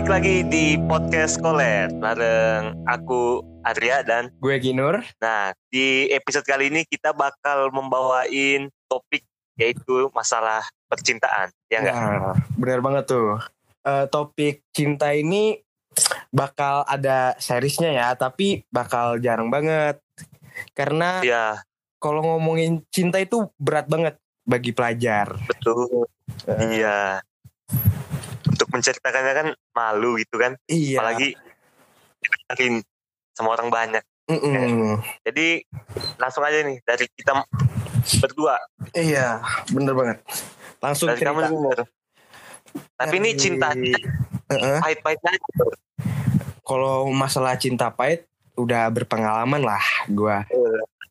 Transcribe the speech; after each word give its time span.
balik 0.00 0.16
lagi 0.16 0.40
di 0.48 0.80
podcast 0.88 1.36
Kolet 1.44 1.92
bareng 2.00 2.72
aku 2.88 3.44
Adria 3.68 4.00
dan 4.00 4.32
Gue 4.40 4.56
Ginur. 4.56 4.96
nah 5.20 5.52
di 5.68 6.08
episode 6.08 6.48
kali 6.48 6.72
ini 6.72 6.88
kita 6.88 7.12
bakal 7.12 7.68
membawain 7.68 8.72
topik 8.88 9.20
yaitu 9.60 10.08
masalah 10.16 10.64
percintaan 10.88 11.52
ya 11.68 11.84
enggak? 11.84 11.96
Nah, 12.00 12.32
bener 12.56 12.80
banget 12.80 13.12
tuh. 13.12 13.44
Eh, 13.84 14.08
topik 14.08 14.64
cinta 14.72 15.12
ini 15.12 15.60
bakal 16.32 16.80
ada 16.88 17.36
seriesnya 17.36 17.92
ya, 17.92 18.08
tapi 18.16 18.64
bakal 18.72 19.20
jarang 19.20 19.52
banget. 19.52 20.00
Karena 20.72 21.20
Ya 21.20 21.60
kalau 22.00 22.24
ngomongin 22.24 22.80
cinta 22.88 23.20
itu 23.20 23.52
berat 23.60 23.84
banget 23.84 24.16
bagi 24.48 24.72
pelajar. 24.72 25.36
betul. 25.44 26.08
Eh, 26.48 26.80
Iya. 26.80 27.20
Menceritakannya 28.80 29.34
kan 29.36 29.46
malu 29.70 30.16
gitu 30.16 30.34
kan, 30.34 30.56
Iya. 30.64 30.96
apalagi 30.96 31.36
didengerin 32.16 32.80
sama 33.30 33.52
orang 33.52 33.68
banyak. 33.68 34.00
Mm-mm. 34.24 34.96
Jadi 35.20 35.60
langsung 36.16 36.40
aja 36.40 36.64
nih 36.64 36.80
dari 36.80 37.04
kita 37.10 37.44
berdua 38.24 38.56
Iya, 38.90 39.44
bener 39.68 39.92
banget. 39.92 40.18
Langsung 40.80 41.12
dari 41.12 41.20
kamu 41.20 41.38
cerita. 41.38 41.50
denger. 41.50 41.78
Tapi 42.96 43.14
ini 43.16 43.30
cinta 43.34 43.68
Heeh. 43.74 44.78
pahit-pahitnya 44.80 45.30
aja. 45.30 45.48
Kalau 46.62 47.10
masalah 47.10 47.52
cinta 47.54 47.90
pahit 47.90 48.24
udah 48.54 48.88
berpengalaman 48.88 49.60
lah 49.60 49.82
gua. 50.06 50.48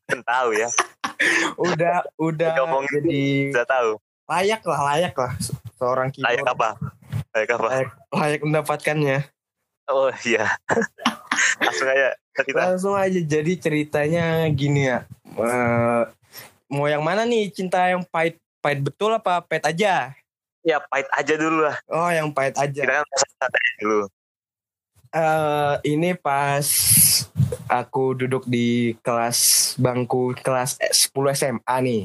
kan 0.09 0.25
tahu 0.25 0.57
ya, 0.57 0.65
Udah 1.69 2.01
udah 2.17 2.49
Ngomongin 2.57 2.89
jadi 2.97 3.21
sudah 3.53 3.67
tahu. 3.67 3.89
layak 4.25 4.61
lah, 4.63 4.81
layak 4.87 5.13
lah 5.13 5.37
se- 5.37 5.53
seorang 5.75 6.09
Kinur. 6.09 6.25
Layak 6.25 6.49
apa? 6.49 6.69
Layak 7.39 7.55
apa? 7.55 7.67
Layak, 7.71 7.91
layak 8.11 8.41
mendapatkannya. 8.43 9.19
Oh 9.87 10.11
iya. 10.27 10.59
Langsung 11.63 11.87
aja 11.87 12.07
cerita. 12.35 12.59
Langsung 12.67 12.95
aja 12.99 13.19
jadi 13.23 13.53
ceritanya 13.55 14.43
gini 14.51 14.91
ya. 14.91 15.07
Eh, 15.23 16.03
mau 16.67 16.85
yang 16.91 16.99
mana 16.99 17.23
nih 17.23 17.47
cinta 17.47 17.87
yang 17.87 18.03
pahit 18.03 18.35
pahit 18.59 18.83
betul 18.83 19.15
apa 19.15 19.39
pahit 19.39 19.63
aja? 19.63 20.11
Ya 20.67 20.83
pahit 20.83 21.07
aja 21.15 21.33
dulu 21.39 21.63
lah. 21.63 21.79
Oh 21.87 22.11
yang 22.11 22.27
pahit 22.35 22.59
aja. 22.59 22.83
Kita 22.83 23.07
kan 23.07 23.27
santai 23.39 23.71
dulu. 23.79 24.03
Eh, 25.09 25.75
ini 25.95 26.11
pas 26.19 26.67
aku 27.71 28.19
duduk 28.19 28.43
di 28.51 28.99
kelas 28.99 29.73
bangku 29.79 30.35
kelas 30.43 30.75
10 30.75 31.39
SMA 31.39 31.75
nih. 31.87 32.03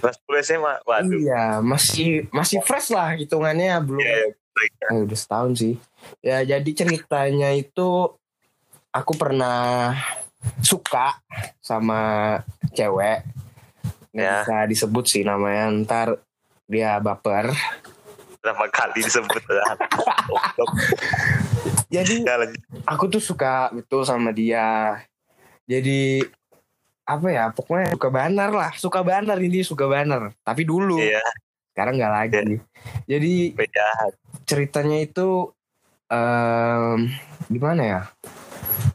Kelas 0.00 0.16
10 0.24 0.40
SMA. 0.42 0.74
Waduh. 0.82 1.12
Iya 1.14 1.44
masih 1.60 2.26
masih 2.32 2.58
fresh 2.60 2.90
lah 2.90 3.14
hitungannya 3.14 3.76
belum. 3.80 4.00
Iya, 4.00 4.32
baik. 4.50 4.72
Eh, 4.90 5.00
udah 5.04 5.18
setahun 5.18 5.52
sih. 5.56 5.74
Ya 6.20 6.40
jadi 6.42 6.70
ceritanya 6.72 7.52
itu 7.52 8.08
aku 8.90 9.12
pernah 9.14 9.92
suka 10.60 11.20
sama 11.60 12.00
cewek. 12.72 13.22
Nggak 14.10 14.24
Ya. 14.26 14.42
bisa 14.42 14.56
disebut 14.66 15.04
sih 15.06 15.22
namanya 15.22 15.70
ntar 15.84 16.08
dia 16.66 16.98
baper. 16.98 17.52
Berapa 18.40 18.66
kali 18.72 19.04
disebut. 19.04 19.38
Jadi 21.90 22.22
aku 22.86 23.04
tuh 23.10 23.20
suka 23.20 23.68
betul 23.70 24.06
sama 24.06 24.30
dia. 24.30 24.96
Jadi 25.66 26.22
apa 27.10 27.26
ya 27.30 27.44
pokoknya 27.50 27.94
suka 27.96 28.08
banar 28.08 28.50
lah. 28.54 28.70
Suka 28.78 29.00
banar 29.02 29.38
ini 29.40 29.60
suka 29.62 29.86
banar 29.86 30.30
tapi 30.46 30.62
dulu 30.62 30.98
Iya, 30.98 31.22
sekarang 31.74 31.98
nggak 31.98 32.14
lagi. 32.14 32.56
Jadi 33.06 33.32
beda. 33.54 33.88
ceritanya 34.46 34.98
itu 35.02 35.50
em, 36.06 37.10
gimana 37.50 37.82
ya? 37.82 38.02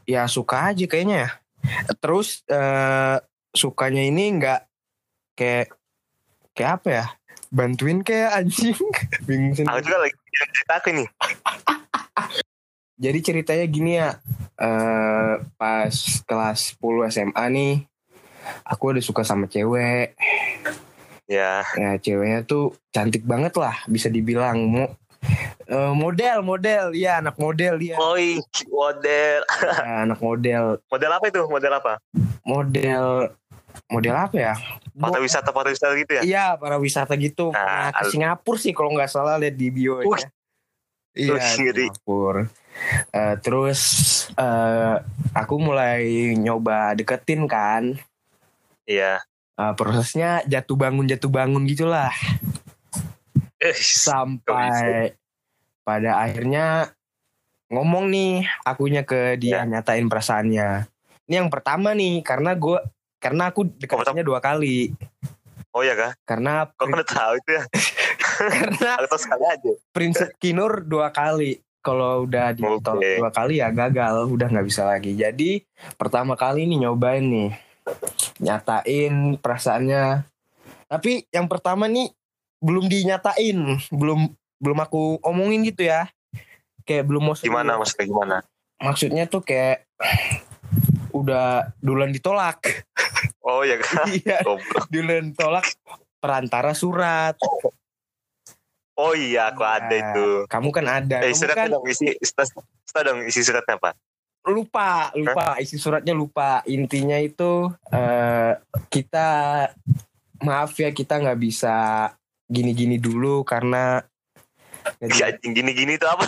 Ya 0.06 0.22
suka 0.26 0.70
aja 0.72 0.84
kayaknya 0.86 1.28
ya. 1.28 1.30
Terus 1.98 2.46
eh, 2.46 3.16
sukanya 3.52 4.02
ini 4.06 4.38
nggak 4.38 4.60
kayak 5.34 5.74
kayak 6.54 6.72
apa 6.80 6.88
ya? 6.88 7.06
Bantuin 7.52 8.02
kayak 8.02 8.32
anjing. 8.42 8.76
Bingung 9.26 9.54
Aku 9.54 9.80
juga 9.80 9.98
lagi 10.02 10.14
cerita 10.52 10.74
aku 10.78 10.90
nih. 10.92 11.08
jadi 12.96 13.18
ceritanya 13.20 13.66
gini 13.68 13.92
ya 14.00 14.16
eh 14.56 15.34
pas 15.60 15.92
kelas 16.24 16.80
10 16.80 17.12
SMA 17.12 17.44
nih 17.52 17.74
aku 18.64 18.96
udah 18.96 19.04
suka 19.04 19.22
sama 19.26 19.46
cewek 19.50 20.14
Ya, 21.26 21.66
ya 21.74 21.98
ceweknya 21.98 22.46
tuh 22.46 22.78
cantik 22.94 23.26
banget 23.26 23.58
lah 23.58 23.74
bisa 23.90 24.06
dibilang 24.06 24.62
Mo- 24.62 24.94
eh, 25.66 25.92
model 25.94 26.46
model 26.46 26.94
ya 26.94 27.18
anak 27.18 27.34
model 27.34 27.82
dia 27.82 27.98
Oi, 27.98 28.38
model. 28.70 29.42
Ya, 29.86 30.06
anak 30.06 30.22
model 30.22 30.78
Model 30.86 31.10
apa 31.10 31.24
itu? 31.26 31.42
Model 31.50 31.72
apa? 31.74 31.92
model 32.46 33.34
model 33.90 34.14
apa 34.14 34.36
ya? 34.38 34.54
Foto 34.94 35.18
wisata, 35.18 35.50
foto 35.50 35.68
wisata 35.68 35.92
gitu 35.98 36.12
ya? 36.14 36.22
Iya 36.22 36.46
para 36.56 36.78
wisata 36.78 37.12
gitu. 37.18 37.50
Nah, 37.50 37.58
Pernah 37.66 37.92
ke 37.92 38.04
Singapura 38.14 38.58
sih 38.62 38.72
kalau 38.72 38.94
nggak 38.94 39.10
salah 39.10 39.34
lihat 39.36 39.58
di 39.58 39.68
bio. 39.74 40.00
Wih. 40.06 40.22
Iya. 41.18 41.42
Singapura. 41.58 42.46
Eh, 43.10 43.34
terus 43.42 43.80
eh, 44.38 44.96
aku 45.34 45.54
mulai 45.58 46.32
nyoba 46.38 46.94
deketin 46.94 47.50
kan. 47.50 47.98
Iya. 48.86 49.20
Eh, 49.52 49.72
prosesnya 49.74 50.40
jatuh 50.44 50.74
bangun 50.74 51.04
jatuh 51.04 51.28
bangun 51.28 51.64
gitulah 51.64 52.12
sampai 53.74 55.16
pada 55.82 56.20
akhirnya 56.20 56.92
ngomong 57.66 58.06
nih 58.06 58.32
akunya 58.62 59.02
ke 59.02 59.34
dia 59.36 59.62
Ya. 59.62 59.66
nyatain 59.66 60.06
perasaannya. 60.06 60.86
Ini 61.26 61.34
yang 61.36 61.50
pertama 61.50 61.90
nih 61.90 62.22
karena 62.22 62.54
gue 62.54 62.78
karena 63.18 63.50
aku 63.50 63.66
deketinnya 63.66 64.22
dua 64.22 64.38
kali 64.38 64.94
Oh 65.72 65.82
iya 65.82 65.92
kah? 65.92 66.12
karena 66.22 66.70
Kok 66.70 66.86
udah 66.86 67.04
tahu 67.04 67.32
itu 67.36 67.50
ya? 67.52 67.62
karena 68.48 68.90
Aku 68.96 69.08
tahu 69.08 69.20
sekali 69.20 69.44
aja. 69.44 69.72
prinsip 69.90 70.28
Kinur 70.36 70.80
dua 70.80 71.10
kali 71.10 71.58
kalau 71.80 72.24
udah 72.24 72.50
ditolak 72.52 73.02
Oke. 73.02 73.18
dua 73.18 73.30
kali 73.30 73.54
ya 73.58 73.68
gagal 73.70 74.26
udah 74.26 74.46
nggak 74.46 74.66
bisa 74.66 74.82
lagi 74.84 75.12
jadi 75.12 75.62
pertama 75.94 76.32
kali 76.34 76.64
nih 76.64 76.86
nyobain 76.86 77.22
nih 77.22 77.50
nyatain 78.38 79.40
perasaannya 79.40 80.26
tapi 80.86 81.26
yang 81.30 81.46
pertama 81.50 81.86
nih 81.86 82.10
belum 82.62 82.86
dinyatain 82.86 83.58
belum 83.90 84.30
belum 84.58 84.78
aku 84.80 85.20
omongin 85.20 85.66
gitu 85.66 85.84
ya 85.84 86.08
kayak 86.86 87.04
belum 87.04 87.22
mau. 87.28 87.34
Gimana 87.36 87.76
maksudnya 87.76 88.06
gimana? 88.06 88.36
maksudnya 88.76 89.24
tuh 89.26 89.40
kayak 89.42 89.88
udah 91.10 91.72
duluan 91.80 92.12
ditolak 92.12 92.60
Oh 93.40 93.64
iya 93.66 93.76
kah? 93.80 94.04
iya 94.10 94.38
duluan 94.92 95.32
tolak 95.32 95.64
perantara 96.20 96.76
surat 96.76 97.34
Oh 98.96 99.12
iya, 99.12 99.52
aku 99.52 99.60
ada 99.60 99.92
Nah, 99.92 100.00
itu. 100.16 100.48
kamu 100.48 100.68
kan 100.72 100.84
ada 100.88 101.20
Eh, 101.20 101.36
kamu 101.36 101.52
kan 101.52 101.68
dong 101.68 101.84
isi, 101.84 102.16
surat 102.16 103.04
dong 103.04 103.20
isi 103.28 103.44
suratnya 103.44 103.76
apa? 103.76 103.92
Lupa 104.46 105.10
lupa 105.18 105.58
isi 105.58 105.74
suratnya 105.76 106.14
lupa 106.14 106.62
intinya 106.70 107.18
itu 107.18 107.70
eh 107.90 108.54
kita 108.88 109.28
maaf 110.42 110.76
ya 110.78 110.94
kita 110.94 111.18
nggak 111.18 111.38
bisa 111.40 112.08
gini-gini 112.46 112.96
dulu 113.02 113.42
karena 113.42 113.98
anjing 115.02 115.50
gini-gini 115.50 115.98
itu 115.98 116.06
apa? 116.06 116.22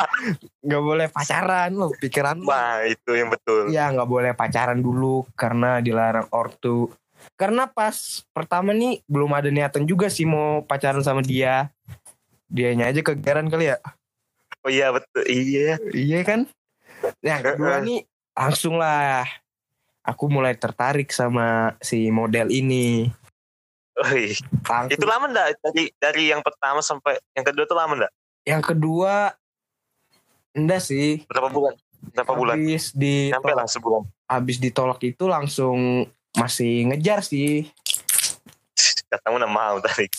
nggak 0.66 0.82
boleh 0.84 1.06
pacaran 1.08 1.72
loh 1.72 1.96
pikiran 1.96 2.36
lo 2.44 2.52
Nah, 2.52 2.84
itu 2.84 3.10
yang 3.16 3.32
betul. 3.32 3.72
ya 3.72 3.88
nggak 3.88 4.08
boleh 4.08 4.32
pacaran 4.36 4.76
dulu 4.76 5.24
karena 5.32 5.80
dilarang 5.80 6.28
ortu 6.28 6.92
karena 7.40 7.64
pas 7.64 8.20
pertama 8.36 8.76
nih 8.76 9.00
belum 9.08 9.32
ada 9.32 9.48
niatan 9.48 9.88
juga 9.88 10.12
sih 10.12 10.28
mau 10.28 10.60
pacaran 10.60 11.00
sama 11.00 11.24
dia 11.24 11.72
dianya 12.52 12.92
aja 12.92 13.00
kegeran 13.00 13.48
kali 13.48 13.72
ya 13.72 13.80
Oh 14.66 14.70
iya 14.70 14.90
betul. 14.90 15.22
Iya. 15.30 15.78
iya 15.94 16.20
kan 16.26 16.50
yang 17.20 17.40
kedua 17.42 17.80
nih 17.80 18.00
langsung 18.32 18.76
lah 18.76 19.24
aku 20.02 20.24
mulai 20.26 20.54
tertarik 20.54 21.08
sama 21.08 21.74
si 21.78 22.08
model 22.08 22.48
ini 22.48 23.10
Oi, 23.96 24.36
Langsung. 24.62 24.92
itu 24.92 25.04
lama 25.04 25.24
enggak 25.24 25.56
dari 25.58 25.88
dari 25.96 26.24
yang 26.28 26.40
pertama 26.40 26.78
sampai 26.78 27.16
yang 27.32 27.42
kedua 27.42 27.64
tuh 27.64 27.74
lama 27.74 27.96
enggak? 27.96 28.12
yang 28.44 28.60
kedua 28.60 29.32
enggak 30.52 30.80
sih 30.80 31.24
Berapa 31.24 31.48
bulan? 31.48 31.74
Berapa 32.12 32.32
bulan? 32.32 32.54
habis 32.60 32.92
di 32.92 33.32
Sampai 33.32 33.52
lah 33.52 33.64
sebulan. 33.64 34.02
habis 34.28 34.56
ditolak 34.56 35.00
itu 35.00 35.24
langsung 35.24 36.04
masih 36.32 36.92
ngejar 36.92 37.24
sih 37.24 37.64
Katamu 39.06 39.38
nama 39.38 39.48
mau 39.48 39.76
tadi. 39.78 40.04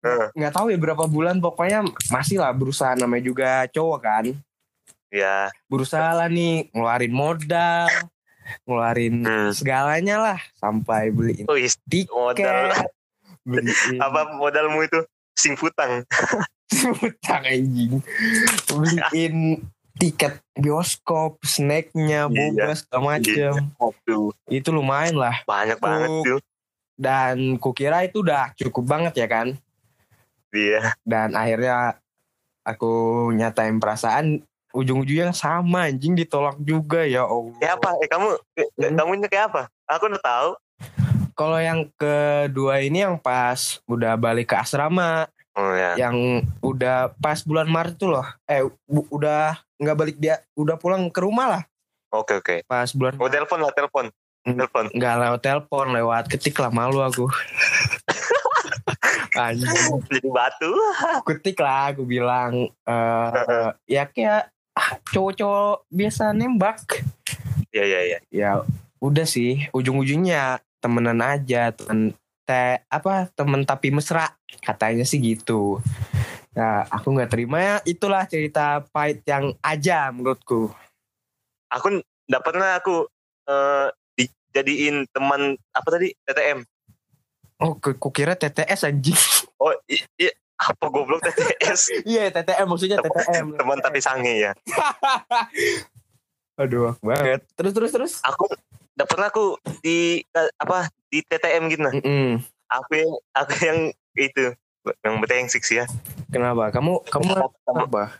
Eh, 0.00 0.28
nggak 0.36 0.52
tahu 0.52 0.68
ya 0.68 0.76
berapa 0.76 1.04
bulan 1.04 1.36
pokoknya 1.36 1.80
masih 2.08 2.36
lah 2.36 2.52
berusaha 2.52 2.92
namanya 2.92 3.24
juga 3.24 3.50
cowok 3.68 3.98
kan 3.98 4.24
Ya, 5.14 5.46
berusaha 5.66 6.10
lah 6.12 6.26
nih 6.26 6.66
ngeluarin 6.68 7.14
modal 7.14 7.86
ngeluarin 8.62 9.22
Hmm. 9.22 9.50
segalanya 9.50 10.16
lah 10.18 10.38
sampai 10.54 11.08
beliin 11.08 11.46
oh 11.46 11.54
is- 11.54 11.78
tiket 11.84 12.10
modal 12.10 12.74
beliin 13.40 13.96
apa 13.96 14.34
modalmu 14.34 14.82
itu? 14.82 15.06
sing 15.34 15.54
futang. 15.54 16.02
utang 17.00 17.42
anjing 17.44 18.02
beliin 18.66 19.62
tiket 19.94 20.42
bioskop 20.52 21.38
snacknya 21.40 22.26
Iya. 22.26 22.50
boba 22.50 22.72
segala 22.72 23.00
macem 23.08 23.52
Aduh, 23.76 24.30
itu 24.48 24.68
lumayan 24.68 25.14
lah 25.14 25.42
banyak 25.42 25.78
banget 25.78 26.08
Oh. 26.08 26.22
tuh. 26.24 26.40
dan 26.94 27.54
kukira 27.56 28.02
itu 28.02 28.18
udah 28.20 28.50
cukup 28.56 28.84
banget 28.88 29.14
ya 29.16 29.26
kan 29.26 29.54
Iya. 30.50 30.94
dan 31.02 31.32
akhirnya 31.32 31.98
aku 32.62 32.90
nyatain 33.30 33.76
perasaan 33.76 34.42
ujung-ujungnya 34.74 35.30
sama 35.30 35.86
anjing 35.86 36.12
ditolak 36.12 36.58
juga 36.58 37.02
ya 37.02 37.22
Allah 37.22 37.54
Kayak 37.56 37.74
apa? 37.76 37.90
Eh 37.96 38.08
kamu 38.08 38.28
eh, 38.54 38.66
Hmm. 38.76 38.94
kamu 38.94 39.10
ini 39.14 39.26
kayak 39.26 39.46
apa? 39.48 39.62
Aku 39.88 40.04
udah 40.06 40.20
tahu. 40.20 40.50
kalau 41.32 41.58
yang 41.58 41.90
kedua 41.92 42.78
ini 42.78 43.00
yang 43.00 43.16
pas 43.16 43.58
udah 43.84 44.14
balik 44.14 44.48
ke 44.48 44.56
asrama 44.56 45.26
Oh 45.52 45.70
ya. 45.70 45.94
yang 45.96 46.14
udah 46.60 47.10
pas 47.14 47.38
bulan 47.40 47.66
Maret 47.66 47.94
tuh 47.96 48.06
loh 48.08 48.26
eh 48.44 48.62
bu- 48.84 49.06
udah 49.08 49.54
nggak 49.76 49.96
balik 49.96 50.16
dia 50.16 50.38
udah 50.52 50.74
pulang 50.74 51.06
ke 51.08 51.18
rumah 51.18 51.46
lah 51.48 51.62
Oke 52.12 52.34
oke. 52.36 52.56
pas 52.64 52.86
bulan 52.88 53.14
Oh 53.16 53.26
telepon 53.26 53.58
lah 53.58 53.70
telepon. 53.70 54.06
Hmm. 54.42 54.54
Telepon. 54.56 54.84
nggak 54.90 55.14
lewat 55.16 55.40
telepon 55.40 55.86
lewat 55.92 56.24
ketik 56.28 56.54
lah 56.54 56.68
malu 56.68 57.00
aku 57.00 57.26
anjing 59.36 59.66
Jadi 60.04 60.28
batu. 60.28 60.70
ketik 61.24 61.58
lah 61.58 61.90
aku 61.90 62.02
bilang 62.04 62.70
eh 62.80 63.28
ya 63.88 64.06
kayak 64.06 64.50
ah, 64.74 64.98
cowok-cowok 65.06 65.86
biasa 65.88 66.30
nembak 66.30 67.02
Iya 67.70 67.84
iya 67.84 68.00
iya. 68.04 68.18
ya 68.30 68.50
udah 68.98 69.26
sih 69.26 69.66
ujung-ujungnya 69.70 70.58
temenan 70.78 71.18
aja 71.18 71.70
temen 71.70 72.14
teh 72.44 72.76
apa 72.86 73.26
temen 73.32 73.64
tapi 73.64 73.88
mesra 73.88 74.30
katanya 74.60 75.02
sih 75.02 75.18
gitu 75.18 75.80
nah 76.52 76.86
aku 76.86 77.10
nggak 77.10 77.32
terima 77.32 77.58
ya 77.58 77.76
itulah 77.84 78.22
cerita 78.24 78.84
pahit 78.88 79.24
yang 79.24 79.56
aja 79.58 80.12
menurutku 80.12 80.70
Aku 81.66 81.90
nggak 82.30 82.44
pernah 82.44 82.78
aku 82.78 83.10
eh 83.44 83.88
dijadiin 84.14 85.10
teman 85.10 85.58
apa 85.74 85.88
tadi 85.90 86.14
TTM. 86.22 86.62
oh 87.58 87.74
ku- 87.74 87.98
kukira 87.98 88.38
TTS 88.38 88.86
anjing 88.86 89.18
Oh 89.58 89.74
iya 89.90 90.30
apa 90.54 90.86
goblok 90.86 91.20
TTS 91.20 92.06
iya 92.06 92.30
TTM 92.30 92.66
maksudnya 92.66 92.98
TTM 92.98 93.54
teman 93.54 93.78
tapi 93.78 93.98
sange 93.98 94.34
ya. 94.40 94.52
aduh 96.60 96.94
banget 97.02 97.42
terus 97.58 97.74
terus 97.74 97.90
terus 97.90 98.12
Aku 98.22 98.46
nggak 98.94 99.08
pernah 99.10 99.26
aku 99.26 99.58
di 99.82 100.22
apa 100.54 100.86
di 101.10 101.18
TTM 101.20 101.62
gitu 101.66 101.82
nah. 101.82 101.90
Mm-mm. 101.92 102.38
Aku 102.70 102.90
yang 102.94 103.10
aku 103.34 103.54
yang 103.60 103.78
itu 104.14 104.44
yang 105.02 105.14
brengsek 105.18 105.64
sih 105.64 105.82
ya. 105.82 105.86
kenapa 106.30 106.70
kamu 106.70 107.02
kamu 107.08 107.34
apa 107.66 108.14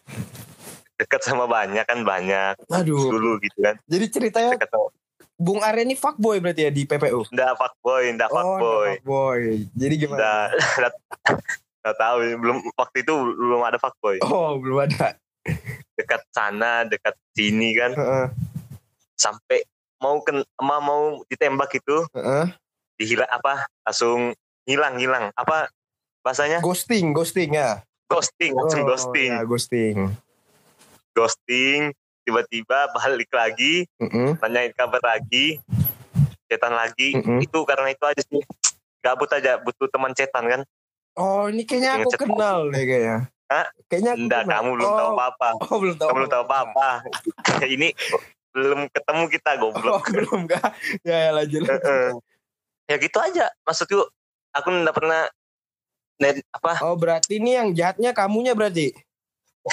dekat 0.97 1.23
sama 1.23 1.45
banyak 1.47 1.85
kan 1.85 2.03
banyak 2.03 2.55
aduh 2.67 3.11
dulu 3.11 3.37
gitu 3.39 3.59
kan. 3.61 3.75
jadi 3.87 4.05
ceritanya 4.09 4.51
Dekat 4.59 4.71
sama 4.71 4.89
Bung 5.35 5.59
Arya 5.61 5.83
ini 5.83 5.99
fuckboy 5.99 6.39
berarti 6.39 6.63
ya 6.63 6.71
di 6.71 6.87
PPU 6.87 7.27
Nggak 7.27 7.53
fuckboy, 7.59 8.07
nggak 8.15 8.31
oh 8.31 8.35
fuckboy. 8.39 8.91
fuckboy 9.03 9.43
jadi 9.75 9.95
gimana 9.99 10.19
Nggak, 10.79 10.93
nggak 11.85 11.97
tahu 12.01 12.17
belum 12.41 12.57
waktu 12.73 12.97
itu 13.05 13.13
belum 13.13 13.61
ada 13.61 13.77
fuckboy. 13.77 14.17
oh 14.25 14.57
belum 14.57 14.89
ada. 14.89 15.21
Dekat 15.95 16.25
sana, 16.33 16.89
dekat 16.89 17.13
sini 17.37 17.77
kan. 17.77 17.93
Heeh, 17.93 18.27
sampai 19.15 19.69
mau 20.01 20.17
ken, 20.21 20.41
ma- 20.59 20.81
mau 20.81 21.21
ditembak 21.29 21.77
itu 21.77 22.09
heeh. 22.11 22.49
dihilang 22.97 23.29
apa 23.29 23.69
langsung 23.85 24.33
hilang 24.65 24.97
hilang. 24.97 25.29
Apa 25.37 25.69
bahasanya? 26.25 26.65
Ghosting 26.65 27.13
ghosting 27.13 27.53
ya. 27.53 27.85
Ghosting 28.09 28.57
langsung 28.57 28.83
Oh, 28.83 28.89
ghosting. 28.89 29.31
ya, 29.31 29.45
ghosting. 29.45 29.97
Ghosting 31.13 31.93
tiba-tiba 32.25 32.89
balik 32.91 33.29
lagi 33.29 33.85
Mm-mm. 34.01 34.41
tanyain 34.41 34.73
kabar 34.73 35.05
lagi 35.05 35.61
cetan 36.49 36.73
lagi. 36.73 37.13
Mm-mm. 37.15 37.45
itu 37.45 37.59
karena 37.63 37.93
itu 37.93 38.05
aja 38.09 38.23
sih. 38.25 38.41
Gabut 39.05 39.29
aja 39.29 39.61
butuh 39.61 39.85
teman 39.87 40.17
cetan 40.17 40.49
kan 40.49 40.61
oh 41.19 41.51
ini 41.51 41.63
kayaknya 41.63 42.03
aku 42.03 42.11
kenal 42.19 42.71
deh 42.71 42.85
kayaknya. 42.85 43.19
Hah? 43.45 43.67
kayaknya 43.93 44.11
aku 44.17 44.23
enggak 44.25 44.43
kenal. 44.49 44.57
kamu 44.57 44.71
belum 44.73 44.89
oh, 44.89 44.97
tahu 44.97 45.11
apa-apa 45.15 45.49
oh 45.69 45.77
belum 45.77 45.97
tahu 46.01 46.09
kamu 46.09 46.17
belum 46.17 46.31
tahu 46.33 46.45
apa-apa 46.49 46.89
ini 47.75 47.89
belum 48.55 48.81
ketemu 48.89 49.25
kita 49.29 49.51
oh 49.51 49.59
goblok 49.61 50.05
belum 50.15 50.39
enggak 50.49 50.69
ya, 51.05 51.17
ya 51.29 51.31
lanjut 51.35 51.63
Heeh. 51.67 52.09
ya 52.89 52.97
gitu 53.01 53.19
aja. 53.19 53.47
Maksudku 53.67 54.01
aku 54.55 54.69
nggak 54.71 54.97
pernah 54.97 55.27
net 56.23 56.41
apa? 56.55 56.79
Oh 56.87 56.95
berarti 56.95 57.43
ini 57.43 57.59
yang 57.59 57.75
jahatnya 57.75 58.15
kamunya 58.15 58.55
berarti? 58.55 58.95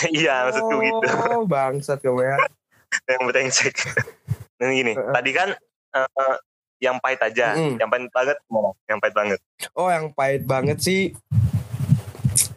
Iya 0.10 0.50
maksudku 0.50 0.76
gitu. 0.82 1.06
Oh 1.30 1.44
bangsat 1.46 2.02
kamu 2.02 2.26
ya. 2.26 2.36
Yang 3.08 3.22
brengsek. 3.32 3.76
Dan 4.60 4.78
gini, 4.78 4.94
tadi 4.94 5.32
kan 5.34 5.50
eh, 5.96 6.36
yang 6.82 6.98
pahit 6.98 7.22
aja, 7.22 7.54
Mm-mm. 7.54 7.78
yang 7.78 7.88
pahit 7.88 8.10
banget, 8.10 8.38
yang 8.86 8.98
pahit 8.98 9.14
banget. 9.14 9.40
oh 9.72 9.88
yang 9.88 10.10
pahit 10.10 10.44
banget 10.44 10.78
sih 10.78 11.14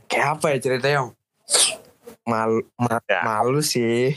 kayak 0.06 0.40
apa 0.40 0.46
ya 0.48 0.58
ceritanya 0.58 1.00
malu 2.24 2.64
ma- 2.74 3.04
Ya. 3.04 3.20
malu 3.22 3.60
sih 3.60 4.16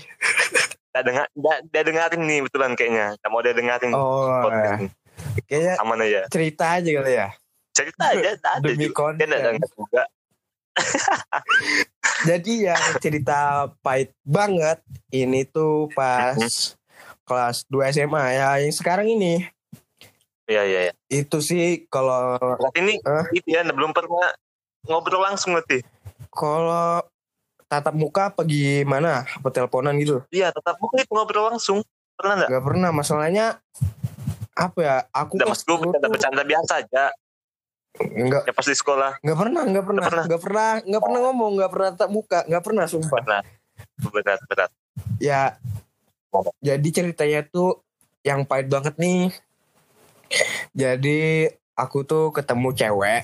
Dia 0.90 1.04
dengar, 1.04 1.26
dia, 1.30 1.56
dia 1.62 1.82
dengerin 1.84 2.22
nih 2.24 2.40
betulan 2.42 2.72
kayaknya. 2.74 3.14
Nggak 3.16 3.30
mau 3.30 3.42
dia 3.42 3.54
dengerin 3.54 3.92
oh 3.92 4.42
podcast 4.42 4.72
ini. 4.80 4.90
kayaknya 5.44 5.74
Aman 5.78 6.00
aja. 6.00 6.22
cerita 6.28 6.66
aja 6.74 6.90
kali 6.92 7.14
ya 7.14 7.30
Cerita 7.70 8.04
aja, 8.10 8.30
tak 8.36 8.54
ada 8.56 8.66
Demi 8.66 8.74
juga. 8.82 8.90
Dia 8.90 8.98
konten. 8.98 9.28
denger 9.30 9.54
juga. 9.70 10.04
Jadi 12.26 12.54
yang 12.66 12.82
cerita 12.98 13.40
pahit 13.80 14.10
banget 14.22 14.82
ini 15.12 15.44
tuh 15.44 15.86
pas 15.92 16.38
kelas 17.24 17.58
2 17.68 17.94
SMA 17.94 18.24
ya 18.32 18.50
yang 18.58 18.72
sekarang 18.72 19.06
ini 19.08 19.46
Iya, 20.48 20.64
iya, 20.64 20.80
iya. 20.88 20.94
itu 21.12 21.38
sih 21.40 21.86
kalau 21.88 22.40
ini 22.74 23.04
Hah? 23.04 23.28
itu 23.30 23.48
ya, 23.48 23.68
belum 23.68 23.92
pernah 23.92 24.32
ngobrol 24.88 25.20
langsung 25.20 25.52
nanti. 25.54 25.84
kalau 26.32 27.04
tatap 27.68 27.92
muka 27.92 28.32
apa 28.32 28.42
gimana 28.42 29.28
apa 29.28 29.48
teleponan 29.52 29.92
gitu 30.00 30.24
Iya, 30.32 30.56
tetap 30.56 30.80
mungkin 30.80 31.04
ngobrol 31.08 31.52
langsung. 31.52 31.84
Pernah 32.16 32.34
nggak? 32.40 32.50
nggak 32.50 32.64
pernah 32.64 32.90
masalahnya 32.90 33.46
apa 34.56 34.80
ya 34.80 34.96
aku 35.12 35.38
Nggak, 35.38 35.48
kelas 35.52 35.62
maksud 35.62 35.68
gue 35.68 35.92
10 35.92 36.02
tuh 36.02 36.10
bercanda 36.10 36.42
biasa 36.42 36.74
aja. 36.82 37.04
nggak 37.98 38.42
Ya 38.46 38.54
pas 38.54 38.66
di 38.66 38.74
sekolah. 38.74 39.12
nggak 39.20 39.38
pernah 39.38 39.62
nggak 39.68 39.86
pernah 39.86 40.02
Nggak 40.02 40.10
pernah. 40.10 40.26
nggak 40.26 40.42
pernah 40.42 40.70
pernah 41.04 41.20
ngomong 41.28 41.52
nggak 41.60 41.72
pernah 41.72 41.90
tatap 41.92 42.10
muka 42.10 42.40
nggak 42.48 42.64
pernah 42.64 42.86
sumpah 42.88 43.20
Berat, 43.22 43.46
berat, 44.10 44.40
berat. 44.48 44.72
ya 45.20 45.42
jadi 46.58 46.88
ceritanya 46.90 47.42
tuh 47.46 47.84
yang 48.24 48.42
pahit 48.44 48.66
banget 48.68 48.96
nih 48.98 49.30
jadi 50.74 51.52
aku 51.78 52.04
tuh 52.04 52.34
ketemu 52.34 52.74
cewek. 52.74 53.22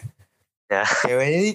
Ya. 0.71 0.83
ceweknya 1.05 1.39
ini 1.43 1.51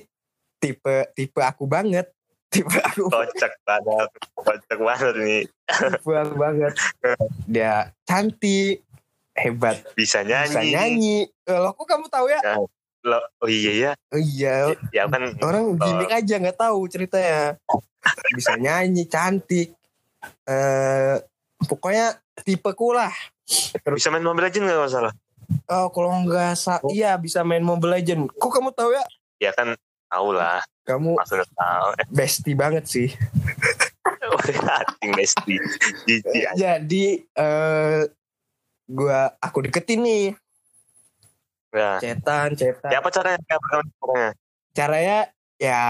tipe 0.59 0.97
tipe 1.15 1.41
aku 1.41 1.65
banget. 1.67 2.11
Tipe 2.49 2.81
aku 2.81 3.13
Kocak 3.13 3.61
banget. 3.61 4.09
Kocak 4.33 4.81
banget 4.81 5.15
nih. 5.21 5.43
tipe 5.69 6.13
aku 6.17 6.35
banget. 6.41 6.73
Dia 7.45 7.93
cantik 8.09 8.89
hebat. 9.37 9.77
Bisa 9.93 10.25
nyanyi. 10.25 10.49
bisa 10.49 10.63
nyanyi. 10.65 11.17
Eh, 11.45 11.59
loh 11.61 11.77
kok 11.77 11.85
kamu 11.85 12.09
tahu 12.09 12.33
ya? 12.33 12.41
Lo, 13.05 13.21
oh 13.45 13.51
iya 13.53 13.73
ya. 13.77 13.93
oh, 14.17 14.17
iya. 14.17 14.73
Ya 14.97 15.05
kan. 15.13 15.37
Orang 15.45 15.77
gimmick 15.77 16.09
aja 16.09 16.41
nggak 16.41 16.57
tahu 16.57 16.89
ceritanya. 16.89 17.61
Bisa 18.33 18.57
nyanyi 18.57 19.05
cantik. 19.05 19.77
Eh 20.49 21.21
pokoknya 21.69 22.17
tipeku 22.49 22.97
lah. 22.97 23.13
Bisa 23.93 24.09
main 24.09 24.25
Mobile 24.25 24.49
Legends 24.49 24.67
nggak 24.73 24.85
masalah. 24.89 25.13
Oh, 25.67 25.89
kalau 25.89 26.13
nggak 26.23 26.53
sa 26.55 26.81
Oh. 26.81 26.89
iya 26.89 27.17
bisa 27.17 27.41
main 27.41 27.61
Mobile 27.61 27.97
Legend. 27.97 28.29
Kok 28.31 28.51
kamu 28.51 28.71
tahu 28.73 28.93
ya? 28.93 29.05
Ya 29.39 29.51
kan 29.53 29.73
tahu 30.07 30.33
lah. 30.33 30.61
Kamu 30.89 31.21
Maksudnya 31.21 31.45
tahu. 31.53 31.89
bestie 32.09 32.57
banget 32.57 32.85
sih. 32.85 33.09
Acing 34.81 35.13
besti. 35.13 35.55
Jijik 36.05 36.45
aja. 36.47 36.81
Jadi 36.81 37.05
eh 37.29 38.01
gua 38.87 39.37
aku 39.37 39.65
deketin 39.65 40.01
nih, 40.01 40.25
Ya. 41.69 42.01
cetan, 42.01 42.57
cetan. 42.57 42.89
Ya 42.89 43.05
apa 43.05 43.13
caranya? 43.13 43.37
Ya, 43.45 43.55
apa 43.57 43.67
caranya? 43.69 44.31
Caranya 44.73 45.19
ya 45.61 45.81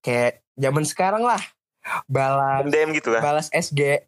kayak 0.00 0.44
zaman 0.54 0.84
sekarang 0.84 1.24
lah. 1.24 1.40
Balas 2.04 2.68
MDM 2.68 2.92
gitu 2.92 3.16
kan? 3.16 3.20
balas 3.24 3.48
SG. 3.48 4.04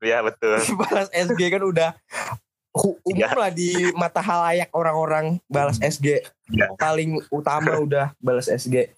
Ya 0.00 0.24
betul. 0.24 0.56
balas 0.80 1.12
SG 1.12 1.40
kan 1.52 1.60
udah 1.62 1.90
umum 2.74 3.16
Iya. 3.16 3.32
lah 3.34 3.50
di 3.50 3.72
mata 3.96 4.20
halayak 4.20 4.68
orang-orang 4.72 5.40
balas 5.48 5.80
SG. 5.80 6.22
Iya. 6.48 6.66
Paling 6.76 7.24
utama 7.32 7.80
udah 7.84 8.12
balas 8.20 8.46
SG. 8.46 8.92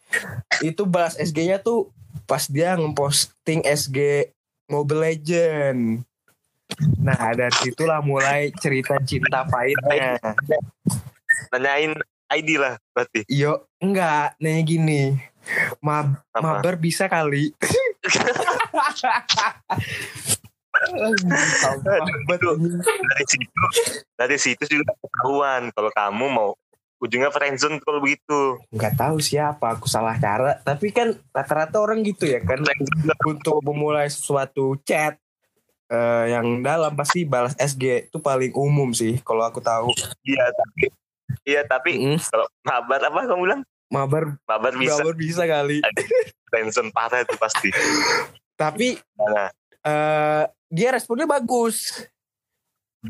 Itu 0.61 0.85
balas 0.85 1.17
SG-nya 1.17 1.63
tuh 1.63 1.89
pas 2.27 2.47
dia 2.47 2.75
ngeposting 2.75 3.65
SG 3.65 4.31
Mobile 4.67 5.03
Legend. 5.03 6.03
Nah, 7.03 7.35
dari 7.35 7.51
situlah 7.59 7.99
mulai 7.99 8.55
cerita 8.55 8.95
cinta 9.03 9.43
pahitnya. 9.43 10.23
Nanyain 11.51 11.99
ID 12.31 12.63
lah 12.63 12.79
berarti. 12.95 13.27
Yo, 13.27 13.67
enggak, 13.83 14.39
nanya 14.39 14.63
gini. 14.63 15.19
Ma 15.83 16.15
Apa? 16.31 16.63
mabar 16.63 16.79
bisa 16.79 17.11
kali. 17.11 17.51
dari 23.01 23.25
situ 23.29 23.65
dari 24.19 24.37
situ 24.37 24.63
juga 24.69 24.93
ketahuan 24.99 25.71
kalau 25.73 25.91
kamu 25.95 26.27
mau 26.29 26.51
ujungnya 27.01 27.33
friendzone 27.33 27.81
kalau 27.81 27.99
begitu. 28.05 28.61
Nggak 28.71 28.95
tahu 29.01 29.17
siapa 29.19 29.73
aku 29.73 29.89
salah 29.89 30.21
cara. 30.21 30.61
Tapi 30.61 30.93
kan 30.93 31.17
rata-rata 31.33 31.81
orang 31.81 32.05
gitu 32.05 32.29
ya 32.29 32.45
kan? 32.45 32.61
Untuk 33.25 33.65
memulai 33.65 34.07
sesuatu 34.13 34.77
chat 34.85 35.17
eh, 35.89 36.25
yang 36.31 36.61
dalam 36.61 36.93
pasti 36.93 37.25
balas 37.25 37.57
SG 37.57 38.13
itu 38.13 38.19
paling 38.21 38.53
umum 38.53 38.93
sih 38.93 39.17
kalau 39.25 39.49
aku 39.49 39.65
tahu. 39.65 39.91
Iya 40.23 40.45
tapi 40.53 40.85
iya 41.47 41.63
tapi 41.65 41.91
Mm, 41.97 42.19
kalau 42.21 42.47
mabar 42.63 43.01
apa 43.09 43.21
kamu 43.27 43.43
bilang? 43.49 43.63
Mabar 43.91 44.39
mabar 44.47 44.73
bisa. 44.77 45.01
mabar 45.01 45.15
bisa 45.17 45.43
kali. 45.49 45.81
Friendzone 46.53 46.93
parah 46.95 47.25
itu 47.25 47.35
pasti. 47.41 47.71
Tapi 48.61 49.01
nah. 49.17 49.49
eh 49.81 50.45
dia 50.71 50.95
responnya 50.95 51.27
bagus. 51.27 52.07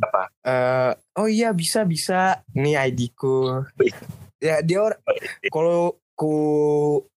Apa? 0.00 0.22
Eh 0.42 0.92
oh 1.20 1.28
iya 1.28 1.52
bisa 1.52 1.84
bisa. 1.84 2.40
Ini 2.56 2.80
ID 2.90 3.12
ku. 3.12 3.62
Ya 4.40 4.64
dia 4.64 4.80
or- 4.80 5.00
kalau 5.52 6.00
ku 6.16 6.36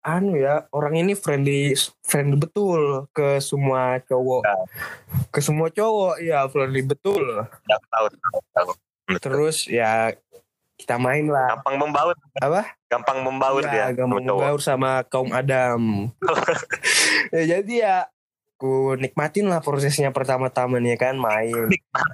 anu 0.01 0.37
ya 0.37 0.65
orang 0.73 0.97
ini 1.01 1.13
friendly 1.17 1.73
friendly 2.01 2.37
betul 2.37 3.05
ke 3.13 3.37
semua 3.37 4.01
cowok. 4.01 4.41
Ya. 4.45 4.57
ke 5.29 5.39
semua 5.41 5.69
cowok 5.69 6.15
ya 6.25 6.49
friendly 6.49 6.81
betul. 6.81 7.45
Nggak 7.45 7.81
tahu 7.93 8.05
tahu 8.57 8.71
terus 9.21 9.69
ya 9.69 10.13
kita 10.81 10.97
main 10.97 11.29
lah. 11.29 11.61
Gampang 11.61 11.77
membaur. 11.77 12.15
Apa? 12.41 12.73
Gampang 12.89 13.21
membaur 13.21 13.61
ya, 13.61 13.69
dia 13.69 13.85
gampang 13.93 14.25
membaur 14.25 14.57
sama 14.57 15.05
kaum 15.05 15.29
Adam. 15.29 16.09
Ya 17.31 17.57
jadi 17.57 17.73
ya 17.79 17.95
ku 18.61 18.93
nikmatin 18.93 19.49
lah 19.49 19.57
prosesnya 19.57 20.13
pertama-tama 20.13 20.77
nih 20.77 20.93
kan 20.93 21.17
main 21.17 21.65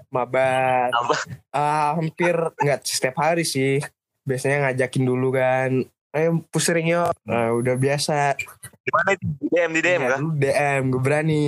mabar 0.07 0.87
Apa? 0.89 1.15
Ah, 1.51 1.89
hampir 1.93 2.31
nggak 2.55 2.81
setiap 2.81 3.19
hari 3.19 3.43
sih. 3.43 3.83
Biasanya 4.23 4.63
ngajakin 4.65 5.03
dulu 5.03 5.35
kan. 5.35 5.83
Eh 6.09 6.31
pusing 6.47 6.87
yuk 6.87 7.11
Nah, 7.23 7.51
udah 7.51 7.75
biasa. 7.75 8.39
Gimana 8.81 9.09
itu? 9.11 9.27
Di 9.37 9.47
DM 9.51 9.71
di 9.75 9.81
DM 9.81 9.99
Ya, 9.99 10.09
kan 10.09 10.21
DM 10.33 10.81
gue 10.87 11.01
berani 11.03 11.41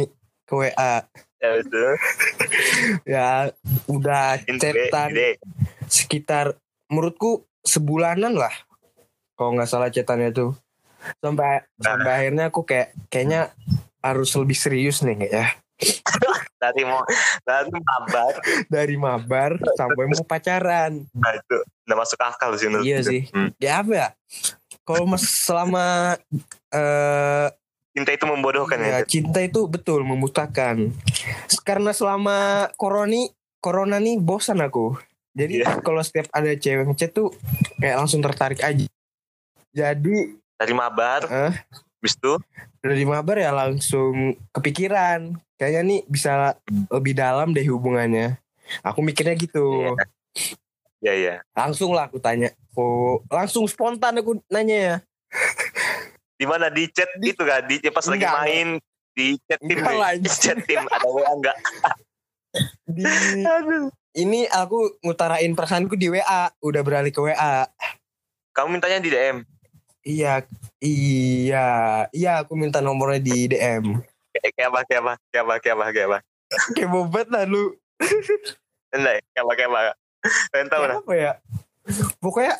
ke 0.43 0.53
WA 0.53 1.07
ya 1.39 1.55
itu 1.55 1.83
ya 3.15 3.29
udah 3.87 4.43
DM. 4.43 5.39
sekitar 5.87 6.59
menurutku 6.85 7.47
sebulanan 7.61 8.35
lah 8.35 8.51
kalau 9.33 9.55
nggak 9.55 9.69
salah 9.69 9.87
chatannya 9.87 10.35
tuh. 10.35 10.51
Sampai 11.17 11.63
Nah. 11.79 11.95
sampai 11.95 12.11
akhirnya 12.11 12.51
aku 12.51 12.67
kayak 12.67 12.91
kayaknya 13.07 13.55
harus 13.99 14.31
lebih 14.35 14.57
serius 14.57 15.03
nih 15.03 15.15
kayak 15.25 15.33
ya. 15.33 15.47
Dari 16.59 16.83
mau 16.83 16.99
dari 17.47 17.71
mabar. 17.71 18.33
Dari 18.67 18.95
mabar 18.99 19.51
sampai 19.79 20.11
mau 20.11 20.27
pacaran. 20.27 21.07
Nah 21.15 21.31
itu 21.31 21.55
udah 21.87 21.95
masuk 21.95 22.19
akal 22.19 22.51
sih 22.59 22.67
iya 22.83 22.99
sih. 22.99 23.31
Hmm. 23.31 23.55
ya 23.55 23.79
apa 23.79 23.91
ya? 23.95 24.09
Kalau 24.83 25.07
mas 25.07 25.23
selama 25.23 26.19
eh 26.75 27.47
cinta 27.95 28.11
itu 28.11 28.25
membodohkan 28.27 28.75
ya, 28.75 28.91
ya, 28.91 28.99
cinta 29.07 29.39
itu 29.39 29.71
betul 29.71 30.03
membutakan 30.03 30.91
karena 31.63 31.95
selama 31.95 32.67
koroni 32.75 33.31
corona 33.63 33.95
nih 34.03 34.19
bosan 34.19 34.59
aku. 34.59 34.99
Jadi 35.31 35.63
Iya. 35.63 35.79
kalau 35.79 36.03
setiap 36.03 36.27
ada 36.35 36.51
cewek 36.59 36.91
ngechat 36.91 37.15
tuh 37.15 37.31
kayak 37.79 38.03
langsung 38.03 38.19
tertarik 38.19 38.59
aja. 38.59 38.83
Jadi 39.71 40.35
dari 40.59 40.73
mabar. 40.75 41.23
Eh, 41.23 41.53
habis 41.99 42.15
itu? 42.15 42.33
Dari 42.79 43.03
mabar 43.03 43.37
ya 43.37 43.51
langsung 43.51 44.39
kepikiran. 44.55 45.35
Kayaknya 45.59 45.81
nih 45.83 45.99
bisa 46.07 46.55
lebih 46.87 47.13
dalam 47.13 47.51
deh 47.51 47.67
hubungannya. 47.67 48.39
Aku 48.87 49.03
mikirnya 49.03 49.35
gitu. 49.35 49.95
Iya. 51.03 51.13
Iya. 51.15 51.35
langsung 51.55 51.95
lah 51.95 52.07
aku 52.07 52.19
tanya. 52.19 52.55
Oh 52.75 53.23
langsung 53.27 53.67
spontan 53.67 54.19
aku 54.19 54.39
nanya 54.47 54.77
ya. 54.79 54.95
Di 56.39 56.47
mana? 56.47 56.71
Di 56.71 56.87
chat 56.87 57.11
itu 57.19 57.43
kan? 57.43 57.67
Di 57.67 57.83
pas 57.91 58.07
lagi 58.07 58.23
Enggak. 58.23 58.35
main 58.39 58.67
di 59.19 59.35
chat 59.43 59.59
tim 59.59 59.79
di 60.23 60.29
chat 60.31 60.57
tim 60.63 60.81
ada 60.87 61.07
WA 61.11 61.27
enggak? 61.35 61.57
di 62.87 63.03
Aduh. 63.59 63.91
ini 64.15 64.47
aku 64.47 64.95
ngutarain 65.03 65.51
perasaanku 65.51 65.99
di 65.99 66.07
WA 66.07 66.49
udah 66.63 66.81
beralih 66.81 67.11
ke 67.11 67.19
WA 67.19 67.67
Kamu 68.55 68.79
mintanya 68.79 69.03
di 69.03 69.11
DM. 69.11 69.43
Iya 70.09 70.33
iya 70.81 71.65
iya 72.09 72.31
aku 72.41 72.57
minta 72.57 72.81
nomornya 72.81 73.21
di 73.21 73.45
DM 73.45 74.01
Kayak 74.33 74.71
apa 74.71 74.79
kayak 74.87 75.01
apa 75.03 75.13
kayak 75.29 75.43
apa 75.45 75.53
kayak 75.59 75.75
apa 75.75 75.85
kayak 75.91 76.07
apa. 76.09 76.19
kayak 76.73 76.89
bobet 76.89 77.27
lah 77.29 77.43
lu 77.45 77.75
Enggak, 78.89 79.21
kayak 79.21 79.43
apa 79.45 79.53
kayak 79.53 79.69
apa. 79.69 79.81
Pengen 80.49 80.67
tahu 80.67 80.83
lah. 80.83 80.97
apa 80.97 81.13
ya 81.13 81.31
pokoknya 82.17 82.55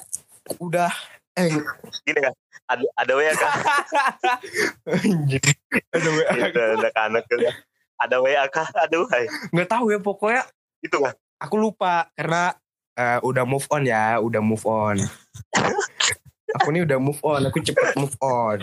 udah 0.59 0.91
eh 1.33 1.49
Gini 2.03 2.19
kan. 2.21 2.33
Ada 2.69 2.85
ada 3.01 3.13
WA 3.17 3.33
kan. 3.33 3.51
ada 5.89 6.09
WA 6.11 6.29
Ada 6.29 6.61
ada 6.77 6.89
anak 7.01 7.23
kan. 7.25 7.39
Ada 7.97 8.15
WA 8.21 8.43
kah? 8.47 8.67
Aduh, 8.85 9.09
hai. 9.09 9.25
nggak 9.49 9.69
tahu 9.69 9.89
ya 9.89 9.99
pokoknya 9.99 10.43
Itu 10.79 11.01
kan. 11.01 11.15
aku 11.39 11.55
lupa 11.57 12.11
karena 12.13 12.53
eh, 12.93 13.19
udah 13.23 13.43
move 13.47 13.65
on 13.71 13.83
ya 13.83 14.19
udah 14.19 14.41
move 14.43 14.65
on 14.67 14.99
aku 16.51 16.67
nih 16.69 16.81
udah 16.81 16.97
move 16.97 17.21
on 17.21 17.41
aku 17.43 17.59
cepet 17.59 17.93
move 17.95 18.15
on 18.19 18.59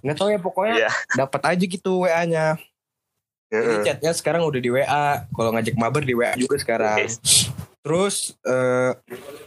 nggak 0.00 0.16
tahu 0.16 0.28
ya 0.28 0.38
pokoknya 0.38 0.74
Iya. 0.78 0.90
dapat 1.16 1.40
aja 1.46 1.64
gitu 1.64 2.04
WA 2.04 2.22
nya 2.24 2.46
Jadi 3.46 3.62
Heeh. 3.70 3.84
chatnya 3.84 4.10
sekarang 4.10 4.42
udah 4.42 4.58
di 4.58 4.68
WA 4.68 5.06
kalau 5.30 5.50
ngajak 5.50 5.74
mabar 5.74 6.02
di 6.02 6.12
WA 6.12 6.34
juga 6.34 6.56
sekarang 6.56 6.98
Oke. 7.00 7.14
terus 7.80 8.34
eh, 8.42 8.90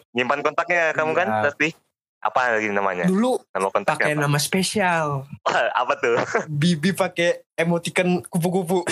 Nyimpan 0.10 0.40
kontaknya 0.42 0.92
kamu 0.92 1.12
kan 1.14 1.28
Iya. 1.28 1.42
pasti. 1.46 1.70
Apa 2.20 2.52
lagi 2.52 2.68
namanya? 2.68 3.06
dulu 3.06 3.40
Nama 3.50 3.68
kontaknya 3.70 4.12
pakai 4.12 4.16
nama 4.18 4.36
spesial 4.38 5.24
apa 5.72 5.94
tuh? 5.96 6.20
Bibi 6.50 6.92
pakai 6.92 7.48
emoticon 7.54 8.24
kupu-kupu 8.26 8.84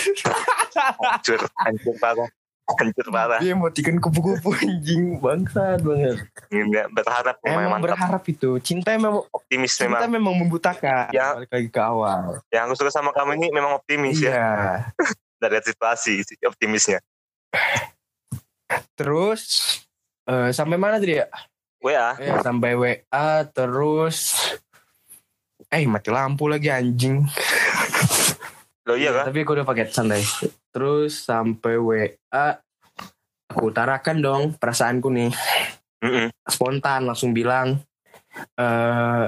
Hancur, 0.95 1.41
hancur 1.55 1.95
parah. 1.97 2.29
Hancur 2.69 3.07
parah. 3.07 3.39
dia 3.39 3.53
emoticon 3.53 3.95
kupu-kupu 3.97 4.51
anjing 4.59 5.17
bangsat 5.17 5.79
banget 5.79 6.19
Nggak 6.47 6.87
berharap 6.91 7.35
memang 7.39 7.55
emang 7.57 7.71
mantap. 7.73 7.87
berharap 7.95 8.23
itu 8.25 8.49
cinta 8.59 8.91
memang 8.91 9.23
Optimis 9.29 9.71
cinta 9.73 10.03
memang. 10.03 10.11
memang 10.11 10.33
membutakan 10.37 11.07
Ya. 11.09 11.31
balik 11.33 11.47
lagi 11.49 11.69
ke 11.69 11.79
awal 11.79 12.43
Yang 12.47 12.63
aku 12.65 12.73
suka 12.77 12.91
sama 12.91 13.09
kamu 13.11 13.35
ini 13.35 13.47
memang 13.49 13.71
optimis 13.73 14.19
ya. 14.19 14.29
iya 14.29 14.51
Dari 15.37 15.61
situasi 15.61 16.21
si 16.21 16.33
optimisnya. 16.41 16.99
terus 18.93 19.43
eh, 20.25 20.49
sampai 20.49 20.75
mana 20.75 20.97
tadi 20.97 21.15
ya 21.15 21.27
WA. 21.79 22.17
ya 22.17 22.41
sampai 22.41 22.73
WA 22.73 22.99
terus 23.47 24.35
eh 25.67 25.83
mati 25.83 26.09
lampu 26.09 26.45
lagi 26.45 26.67
anjing 26.67 27.23
Loh 28.87 28.95
iya 28.95 29.11
kan? 29.11 29.27
tapi 29.27 29.43
aku 29.43 29.51
udah 29.53 29.67
pakai 29.67 29.85
santai 29.85 30.23
terus 30.71 31.19
sampai 31.19 31.75
WA 31.75 32.45
aku 33.47 33.67
utarakan 33.67 34.17
dong 34.17 34.43
perasaanku 34.53 35.07
nih 35.09 35.31
Mm-mm. 35.99 36.31
spontan 36.43 37.03
langsung 37.03 37.31
bilang 37.31 37.83
eh 38.55 39.25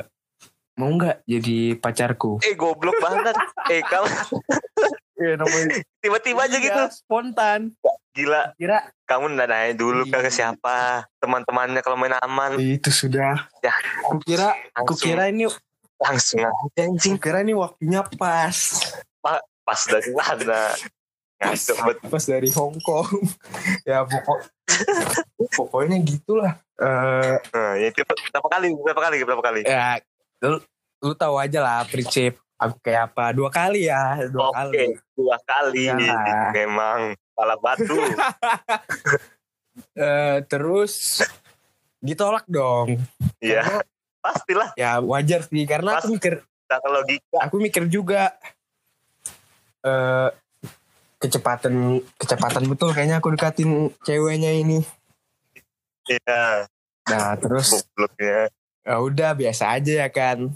mau 0.73 0.89
nggak 0.89 1.27
jadi 1.27 1.75
pacarku 1.75 2.39
Eh 2.39 2.55
goblok 2.55 2.95
banget. 2.97 3.35
eh 3.67 3.83
kamu 3.83 4.07
Iya 5.19 5.35
namanya 5.35 5.83
tiba-tiba 5.99 6.41
aja 6.41 6.57
gitu. 6.57 6.81
spontan 6.89 7.75
Gila. 8.09 8.55
kira 8.55 8.87
Kamu 9.03 9.27
udah 9.29 9.43
nanya 9.43 9.75
dulu 9.75 10.07
kan 10.07 10.21
ke 10.21 10.31
Iya. 10.31 10.55
siapa? 10.55 11.03
Teman-temannya 11.19 11.81
kalau 11.81 11.99
main 11.99 12.15
aman. 12.15 12.55
itu 12.55 12.87
sudah 12.87 13.43
Ya. 13.59 13.75
aku 13.99 14.23
kira 14.23 14.55
aku 14.71 14.95
kira 14.95 15.27
ini 15.27 15.51
Langsung 15.99 16.39
aja 16.39 16.81
anjing. 16.81 17.19
kira 17.19 17.43
ini 17.43 17.51
waktunya 17.51 17.99
pas 18.15 18.55
Pas 19.21 19.81
dari 19.85 20.09
mana? 20.09 20.61
Ngantuk 21.39 21.77
bet. 21.81 21.97
pas 22.03 22.23
dari 22.25 22.49
Hong 22.51 22.75
Kong 22.79 23.07
ya 23.87 24.03
pokok 24.03 24.37
pokoknya 25.53 25.95
gitulah 26.01 26.51
eh 26.75 27.39
Nah, 27.49 27.73
ya 27.75 27.87
itu 27.87 28.03
berapa 28.03 28.47
kali? 28.49 28.75
Berapa 28.75 29.01
kali? 29.01 29.15
Berapa 29.23 29.39
kali? 29.41 29.61
ya 29.63 30.03
lu, 30.41 30.59
lu 30.99 31.13
tahu 31.13 31.35
aja 31.37 31.59
lah 31.59 31.79
prinsip 31.85 32.35
aku 32.53 32.75
kayak 32.81 33.07
apa 33.09 33.31
dua 33.31 33.47
kali 33.47 33.87
ya 33.87 34.19
dua 34.27 34.51
Oke, 34.51 34.55
kali 34.57 34.83
dua 35.15 35.37
kali. 35.41 35.87
Ya. 35.87 35.95
Memang 36.53 37.15
kepala 37.15 37.55
batu. 37.55 37.95
Eh, 39.95 40.37
terus 40.45 41.23
ditolak 41.99 42.43
dong 42.45 42.99
Iya, 43.39 43.79
pastilah. 44.19 44.75
ya 44.75 44.99
wajar 44.99 45.39
sih 45.41 45.63
karena 45.63 45.95
aku 45.95 46.03
Pasti. 46.03 46.15
mikir 46.19 46.33
Tata 46.67 46.87
logika. 46.91 47.37
aku 47.39 47.55
mikir 47.57 47.83
juga 47.87 48.35
eh 49.79 50.29
kecepatan 51.19 51.99
kecepatan 52.15 52.63
betul 52.67 52.91
kayaknya 52.91 53.19
aku 53.19 53.35
dekatin 53.35 53.91
ceweknya 54.03 54.55
ini 54.55 54.83
Iya, 56.09 56.65
nah 57.05 57.37
terus 57.37 57.85
gobloknya. 57.93 58.49
ya 58.81 58.95
udah 58.97 59.37
biasa 59.37 59.77
aja 59.77 59.93
ya 60.01 60.09
kan 60.09 60.49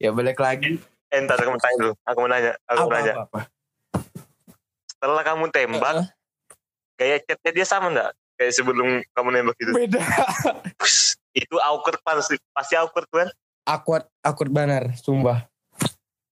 ya 0.00 0.08
balik 0.14 0.40
lagi. 0.40 0.80
Eh, 1.12 1.20
ntar 1.20 1.36
aku 1.36 1.52
mau 1.52 1.60
tanya 1.60 1.76
dulu. 1.76 1.92
Aku 2.08 2.18
mau 2.24 2.30
nanya. 2.30 2.52
Aku 2.64 2.88
mau 2.88 2.94
nanya. 2.96 3.12
apa, 3.20 3.28
apa. 3.28 3.40
Setelah 4.88 5.22
kamu 5.28 5.44
tembak, 5.52 5.92
Heeh. 5.92 6.06
gaya 6.96 7.16
chatnya 7.20 7.50
dia 7.52 7.66
sama 7.68 7.92
nggak? 7.92 8.10
Kayak 8.40 8.52
sebelum 8.56 8.88
kamu 9.12 9.28
nembak 9.28 9.56
gitu. 9.60 9.70
Beda. 9.76 10.00
Itu 11.36 11.60
awkward 11.60 12.00
pasti. 12.00 12.40
Pasti 12.56 12.80
awkward 12.80 13.04
kan? 13.12 13.28
Awkward, 13.68 14.08
awkward 14.24 14.48
benar, 14.48 14.96
sumpah. 14.96 15.51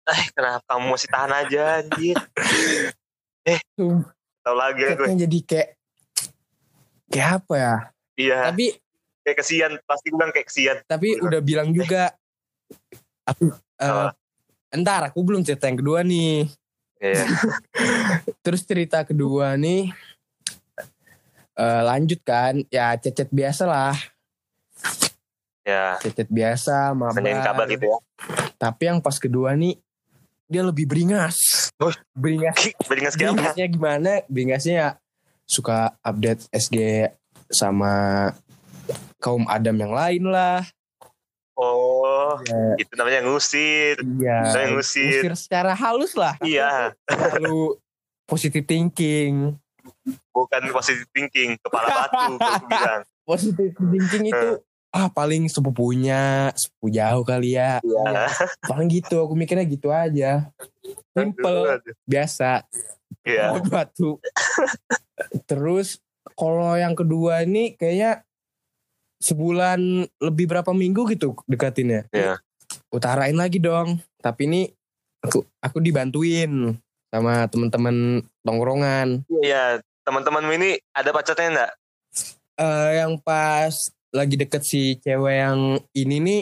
Eh, 0.05 0.23
kenapa 0.31 0.61
kamu 0.69 0.85
masih 0.93 1.09
tahan 1.09 1.31
aja 1.33 1.61
anjir? 1.81 2.17
Sumpah. 3.75 4.13
Tahu 4.45 4.55
lagi 4.55 4.81
ya 4.81 4.89
gue. 4.93 5.07
Jadi 5.25 5.39
kayak 5.41 5.69
kayak 7.09 7.29
apa 7.41 7.53
ya? 7.57 7.75
Iya, 8.15 8.37
Tapi 8.49 8.65
kayak 9.21 9.37
kesian. 9.41 9.71
Pasti 9.83 10.05
gue 10.07 10.17
bilang 10.17 10.33
kayak 10.33 10.47
kesian. 10.47 10.77
tapi 10.85 11.17
Bener. 11.17 11.25
udah 11.25 11.41
bilang 11.41 11.69
juga 11.73 12.13
aku 13.25 13.49
eh, 13.81 13.89
Apa? 13.89 14.13
entar 14.69 15.01
aku 15.09 15.19
belum 15.25 15.41
cerita 15.41 15.65
yang 15.65 15.81
kedua 15.81 16.05
nih. 16.05 16.45
Iya. 17.01 17.25
Terus 18.45 18.61
cerita 18.63 19.01
kedua 19.01 19.57
nih 19.57 19.89
eh, 21.55 21.81
lanjut 21.81 22.19
kan 22.21 22.61
ya 22.69 22.93
cecet 22.95 23.31
biasa 23.31 23.63
lah 23.65 23.95
Ya, 25.65 25.97
cecet 25.97 26.29
biasa 26.29 26.93
mabar 26.93 27.25
kabar 27.41 27.65
gitu 27.65 27.89
ya. 27.89 27.97
tapi 28.61 28.85
yang 28.85 29.01
pas 29.01 29.17
kedua 29.17 29.57
nih 29.57 29.81
dia 30.45 30.61
lebih 30.61 30.85
beringas 30.85 31.69
Oh. 31.75 31.91
beringas 32.13 32.55
Beringas 32.85 33.13
apa? 33.13 33.19
beringasnya 33.27 33.65
gimana 33.67 34.11
beringasnya 34.25 34.73
ya 34.73 34.89
suka 35.43 35.77
update 35.99 36.47
SG 36.49 37.09
sama 37.47 38.31
kaum 39.17 39.45
Adam 39.45 39.75
yang 39.75 39.91
lain 39.91 40.23
lah 40.25 40.63
Oh, 41.55 42.35
ya, 42.43 42.75
itu 42.75 42.91
namanya 42.93 43.23
ngusir. 43.23 43.95
iya 44.19 44.43
Saya 44.45 44.75
ngusir. 44.75 45.23
ngusir 45.23 45.33
secara 45.39 45.71
halus 45.71 46.11
lah 46.13 46.35
Iya, 46.41 46.91
lalu 47.07 47.79
positive 48.25 48.65
thinking 48.65 49.55
bukan 50.29 50.61
positive 50.69 51.07
thinking, 51.09 51.55
kepala 51.57 51.87
batu, 51.87 52.35
aku 52.35 52.65
bilang. 52.69 53.01
positive 53.23 53.71
thinking 53.71 54.23
itu 54.27 54.49
ah 54.95 55.11
paling 55.11 55.51
sepupunya 55.51 56.55
sepupu 56.55 56.87
jauh 56.87 57.27
kali 57.27 57.59
ya 57.59 57.83
Iya. 57.83 58.31
paling 58.63 58.87
gitu 58.87 59.19
aku 59.19 59.35
mikirnya 59.35 59.67
gitu 59.67 59.91
aja 59.91 60.47
simple 61.11 61.83
biasa. 62.07 62.63
Oh, 63.51 63.59
batu 63.67 64.11
terus 65.43 65.99
kalau 66.39 66.79
yang 66.79 66.95
kedua 66.95 67.43
ini 67.43 67.75
kayaknya 67.75 68.23
sebulan 69.19 69.79
lebih 70.23 70.45
berapa 70.47 70.71
minggu 70.71 71.11
gitu 71.11 71.35
dekatinnya 71.43 72.07
Iya. 72.15 72.39
utarain 72.87 73.35
lagi 73.35 73.59
dong 73.59 73.99
tapi 74.23 74.47
ini 74.47 74.61
aku 75.19 75.43
aku 75.59 75.83
dibantuin 75.83 76.75
sama 77.11 77.47
teman-teman 77.51 78.23
tongkrongan 78.43 79.23
Iya, 79.43 79.79
teman-temanmu 80.03 80.51
ini 80.55 80.69
ada 80.91 81.09
pacarnya 81.11 81.47
enggak? 81.51 81.71
Eh 82.55 82.89
yang 83.01 83.19
pas 83.19 83.91
lagi 84.15 84.35
deket 84.35 84.63
si 84.63 84.95
cewek 84.97 85.35
yang 85.35 85.59
ini 85.91 86.15
nih 86.17 86.41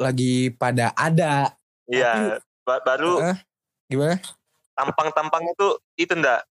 lagi 0.00 0.48
pada 0.50 0.96
ada 0.96 1.52
Iya, 1.84 2.40
ba- 2.64 2.80
baru 2.80 3.20
Heeh. 3.20 3.38
gimana 3.86 4.16
tampang-tampangnya 4.72 5.52
tuh 5.54 5.76
itu 5.94 6.16
enggak? 6.16 6.48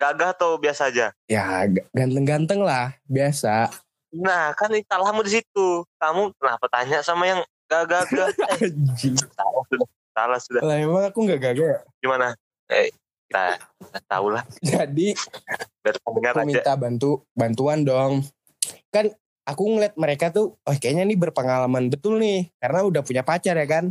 Gagah 0.00 0.32
atau 0.32 0.56
biasa 0.56 0.88
aja? 0.88 1.12
ya 1.28 1.68
ganteng-ganteng 1.92 2.64
lah 2.64 2.96
biasa 3.04 3.68
Nah, 4.12 4.52
kan 4.52 4.68
salahmu 4.68 5.24
di 5.24 5.40
situ. 5.40 5.68
Kamu 5.96 6.36
kenapa 6.36 6.68
tanya 6.68 7.00
sama 7.00 7.24
yang 7.24 7.40
gagah-gagah? 7.64 8.28
Eh, 8.52 8.68
salah 9.32 9.64
sudah. 9.64 9.88
Salah 10.12 10.38
sudah. 10.38 10.60
lah 10.60 10.76
emang 10.76 11.08
aku 11.08 11.24
nggak 11.24 11.40
gagal 11.40 11.64
ya 11.72 11.80
Gimana? 12.04 12.36
Eh, 12.68 12.92
kita, 13.32 13.56
kita 13.56 14.00
tahu 14.04 14.36
lah. 14.36 14.44
jadi 14.60 15.16
Biar 15.80 15.96
aja. 16.36 16.44
minta 16.44 16.72
bantu 16.76 17.24
bantuan 17.32 17.80
dong 17.80 18.20
kan 18.92 19.08
aku 19.44 19.62
ngeliat 19.68 19.94
mereka 19.94 20.28
tuh 20.28 20.54
oh 20.56 20.74
kayaknya 20.74 21.04
nih 21.04 21.18
berpengalaman 21.18 21.88
betul 21.88 22.16
nih 22.16 22.50
karena 22.56 22.80
udah 22.82 23.02
punya 23.02 23.22
pacar 23.22 23.54
ya 23.54 23.66
kan 23.66 23.84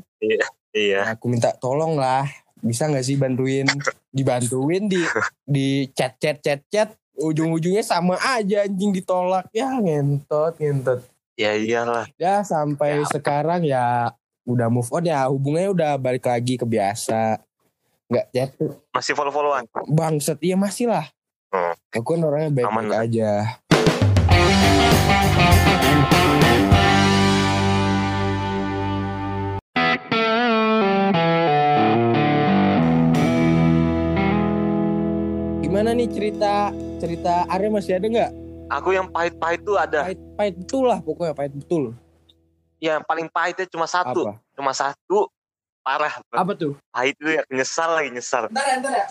Iya. 0.71 1.03
Nah, 1.03 1.11
aku 1.13 1.27
minta 1.27 1.51
tolong 1.53 1.95
lah 1.95 2.23
bisa 2.57 2.85
nggak 2.85 3.03
sih 3.03 3.15
bantuin 3.15 3.67
dibantuin 4.07 4.85
di 4.85 5.03
di 5.43 5.67
chat 5.91 6.15
chat 6.15 6.39
chat 6.39 6.63
chat 6.65 6.89
ujung-ujungnya 7.13 7.81
sama 7.81 8.15
aja 8.17 8.63
anjing 8.63 8.91
ditolak 8.91 9.51
ya 9.51 9.67
ngentot 9.73 10.55
ngentot 10.55 11.03
Ya 11.35 11.51
iyalah. 11.53 12.05
ya 12.15 12.39
sampai 12.41 13.01
Ya. 13.01 13.07
sekarang 13.09 13.61
ya 13.61 14.13
udah 14.43 14.67
move 14.67 14.87
on 14.89 15.03
ya 15.03 15.25
hubungannya 15.25 15.71
udah 15.71 15.91
balik 15.97 16.23
lagi 16.23 16.55
ke 16.55 16.63
biasa 16.63 17.41
nggak 18.07 18.25
chat 18.29 18.49
Masih 18.89 19.11
follow-followan. 19.11 19.67
bangset 19.87 20.39
iya 20.39 20.55
masih 20.55 20.87
lah 20.87 21.03
Hmm. 21.49 21.75
aku 21.91 22.15
kan 22.15 22.23
orangnya 22.23 22.47
baik-baik 22.53 22.95
aja 23.11 23.59
gimana 35.61 35.93
nih 35.93 36.07
cerita 36.09 36.69
cerita 36.97 37.33
Arya 37.47 37.69
masih 37.69 37.93
ada 37.97 38.07
nggak 38.07 38.31
Aku 38.71 38.95
yang 38.95 39.11
pahit-pahit 39.11 39.67
tuh 39.67 39.75
ada. 39.75 40.07
pahit 40.07 40.19
pahit 40.39 40.55
betul 40.55 40.87
lah 40.87 41.03
pokoknya 41.03 41.35
pahit 41.35 41.51
betul 41.51 41.91
Yang 42.79 43.03
paling 43.03 43.27
pahitnya 43.27 43.67
cuma 43.67 43.83
satu. 43.83 44.25
apa 44.25 44.39
Cuma 44.55 44.71
satu. 44.71 45.27
Parah. 45.83 46.23
apa 46.31 46.51
tuh 46.55 46.79
Pahit 46.87 47.13
itu 47.15 47.35
ya. 47.35 47.43
Nyesal 47.47 47.89
lagi, 47.93 48.09
nyesal. 48.09 48.47
Ntar 48.47 48.63
ya, 48.63 48.75
ntar 48.79 48.93
ya. 48.95 49.05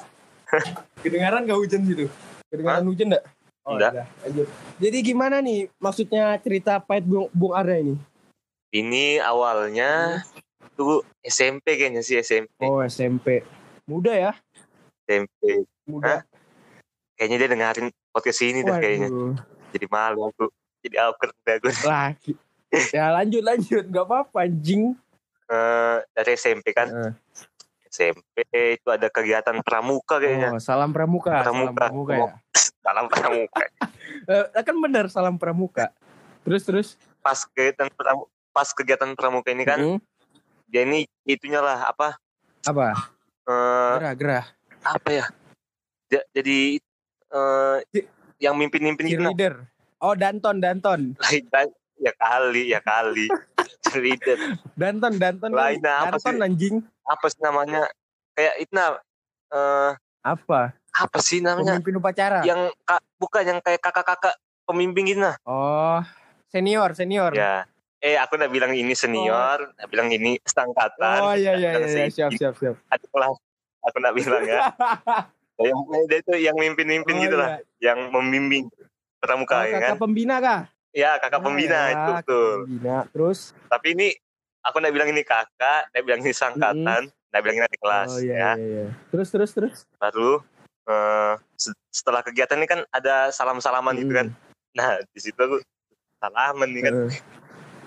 Kedengaran 1.04 1.44
gak 1.44 1.58
hujan 1.60 1.80
situ? 1.84 2.06
Kedengaran 2.48 2.88
hujan 2.88 3.06
gak? 3.12 3.24
Nggak. 3.76 3.92
udah, 3.92 4.06
lanjut. 4.26 4.48
Jadi 4.80 4.98
gimana 5.04 5.36
nih 5.38 5.60
maksudnya 5.78 6.34
cerita 6.42 6.82
pahit 6.82 7.04
Bung, 7.06 7.30
Bung 7.30 7.54
Arya 7.54 7.78
ini? 7.82 7.94
Ini 8.70 9.18
awalnya 9.22 10.22
tuh 10.78 11.02
SMP 11.22 11.78
kayaknya 11.78 12.02
sih 12.02 12.18
SMP. 12.22 12.66
Oh 12.66 12.82
SMP. 12.82 13.42
Muda 13.86 14.14
ya? 14.14 14.32
SMP. 15.06 15.66
Muda. 15.86 16.22
Kayaknya 17.18 17.36
dia 17.36 17.48
dengerin 17.50 17.88
podcast 18.14 18.40
ini 18.46 18.60
dah 18.62 18.78
kayaknya. 18.78 19.08
Jadi 19.74 19.86
malu 19.90 20.30
aku. 20.30 20.48
Jadi 20.80 20.96
awkward 20.96 21.34
dah 21.44 21.56
gue. 21.60 21.72
Lagi. 21.90 22.32
ya 22.94 23.10
lanjut 23.10 23.42
lanjut 23.42 23.84
gak 23.90 24.06
apa-apa 24.06 24.46
anjing. 24.46 24.94
Eh, 25.50 25.96
dari 26.14 26.32
SMP 26.38 26.70
kan. 26.70 26.88
Eh. 26.88 27.12
SMP 27.90 28.46
itu 28.78 28.86
ada 28.86 29.10
kegiatan 29.10 29.58
pramuka 29.66 30.22
kayaknya. 30.22 30.54
Oh, 30.54 30.62
salam 30.62 30.94
pramuka. 30.94 31.42
Salam 31.42 31.74
Pramuka. 31.74 31.74
pramuka 31.74 32.14
ya. 32.14 32.32
Dalam 32.86 33.04
pramuka. 33.10 33.64
Eh, 34.30 34.62
kan 34.62 34.76
bener 34.78 35.06
salam 35.10 35.38
pramuka. 35.38 35.90
Terus 36.46 36.62
terus. 36.62 36.88
Pas 37.22 37.38
kegiatan 37.46 37.90
pramuka, 37.90 38.30
pas 38.50 38.68
kegiatan 38.70 39.10
pramuka 39.14 39.50
ini 39.50 39.62
kan 39.66 39.78
Mm, 39.78 39.98
dia 40.66 40.82
ini 40.86 41.06
itunya 41.22 41.58
lah 41.58 41.90
apa 41.90 42.18
apa? 42.62 42.94
eh 43.46 43.94
Gerah 43.98 44.14
gerah. 44.14 44.44
apa 44.82 45.08
ya? 45.10 45.26
Ja- 46.10 46.26
jadi 46.30 46.78
eh 47.30 47.76
yang 48.38 48.54
mimpin-mimpin 48.58 49.10
itu. 49.10 49.18
Cheerleader. 49.18 49.66
Oh 49.98 50.14
Danton 50.14 50.58
Danton. 50.58 51.00
Ya 52.00 52.16
kali, 52.16 52.72
ya 52.72 52.80
kali. 52.80 53.28
Cheerleader. 53.84 54.38
Danton 54.72 55.20
Danton. 55.20 55.52
Lain 55.52 55.84
apa 55.84 56.16
Danton 56.16 56.34
sih? 56.34 56.40
anjing. 56.40 56.76
Apa 57.10 57.26
sih 57.26 57.42
namanya? 57.42 57.90
Kayak 58.32 58.54
itu 58.62 58.70
nah 58.70 58.94
eh 59.50 59.90
Apa? 60.22 60.78
apa 60.90 61.18
sih 61.18 61.42
namanya? 61.42 61.74
Pemimpin 61.74 61.98
upacara. 61.98 62.40
Yang 62.42 62.70
kak, 62.82 63.00
bukan 63.18 63.42
yang 63.46 63.58
kayak 63.58 63.80
kakak-kakak 63.80 64.34
pemimpin 64.62 65.02
gitu 65.06 65.20
nah. 65.22 65.34
Oh, 65.42 65.98
senior, 66.46 66.94
senior. 66.94 67.34
Ya. 67.34 67.66
Eh 68.00 68.16
aku 68.16 68.34
udah 68.34 68.48
bilang 68.48 68.72
ini 68.72 68.94
senior, 68.94 69.70
udah 69.76 69.86
bilang 69.86 70.08
ini 70.08 70.38
setangkatan. 70.40 71.20
Oh 71.20 71.34
iya 71.34 71.52
iya 71.52 71.70
iya, 71.76 71.84
iya. 71.84 72.06
si- 72.08 72.16
siap 72.16 72.32
siap 72.32 72.54
siap. 72.56 72.74
Aduh 72.88 73.12
lah, 73.12 73.30
aku 73.84 73.96
udah 73.98 74.12
bilang 74.14 74.42
ya. 74.46 74.60
yang 75.60 75.76
dia 76.08 76.18
itu 76.24 76.32
yang 76.40 76.56
mimpin-mimpin 76.56 77.12
Oh, 77.12 77.22
gitu 77.22 77.36
iya. 77.36 77.42
lah, 77.44 77.50
yang 77.78 77.98
membimbing 78.08 78.66
pramuka 79.20 79.60
Oh, 79.60 79.64
ya 79.68 79.76
kan. 79.76 79.80
kakak 79.94 80.00
pembina 80.00 80.36
kah? 80.40 80.60
Ya 80.90 81.10
kakak 81.20 81.38
Ah, 81.38 81.44
pembina 81.44 81.76
ya, 81.76 81.86
itu 81.86 82.00
kakak 82.00 82.18
betul. 82.24 82.56
Pembina. 82.64 82.96
Terus 83.12 83.38
Tapi 83.68 83.86
ini 83.94 84.08
aku 84.64 84.76
udah 84.80 84.92
bilang 84.92 85.08
ini 85.10 85.22
kakak, 85.24 85.88
dia 85.92 86.02
bilang 86.04 86.20
ini 86.20 86.32
sangkatan, 86.32 87.08
dia 87.08 87.40
bilang 87.40 87.56
ini 87.64 87.76
kelas 87.80 88.10
oh 88.12 88.20
iya, 88.20 88.34
ya. 88.34 88.52
iya 88.54 88.54
iya. 88.60 88.84
Terus 89.12 89.28
terus 89.32 89.50
terus. 89.56 89.76
Baru 89.96 90.44
eh, 90.88 91.34
se- 91.56 91.76
setelah 91.92 92.20
kegiatan 92.20 92.60
ini 92.60 92.68
kan 92.68 92.80
ada 92.92 93.32
salam-salaman 93.32 93.96
gitu 93.96 94.12
kan. 94.12 94.28
Mm. 94.28 94.36
Nah 94.76 94.88
di 95.02 95.20
situ 95.20 95.38
aku 95.40 95.58
salaman 96.20 96.68
nih 96.70 96.82
kan. 96.84 96.94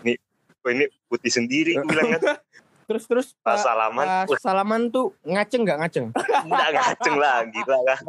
Eh, 0.03 0.17
Kok 0.63 0.71
ini 0.71 0.87
putih 1.11 1.27
sendiri 1.27 1.75
aku 1.75 1.91
bilang 1.91 2.15
kan. 2.17 2.21
Terus 2.83 3.07
terus 3.07 3.27
Pas 3.39 3.63
salaman, 3.63 4.27
wah, 4.27 4.39
salaman 4.43 4.91
tuh 4.91 5.15
ngaceng 5.23 5.63
nggak 5.63 5.79
ngaceng? 5.79 6.07
nggak 6.51 6.69
ngaceng 6.75 7.15
lah, 7.15 7.47
gila 7.47 7.79
kan. 7.87 7.99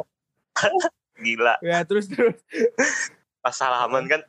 gila. 1.23 1.55
Ya 1.63 1.79
terus 1.87 2.11
terus. 2.11 2.35
Pas 3.39 3.55
salaman 3.55 4.03
kan, 4.11 4.19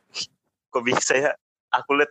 kok 0.71 0.83
bisa 0.87 1.19
ya? 1.19 1.35
Aku 1.67 1.99
liat 1.99 2.07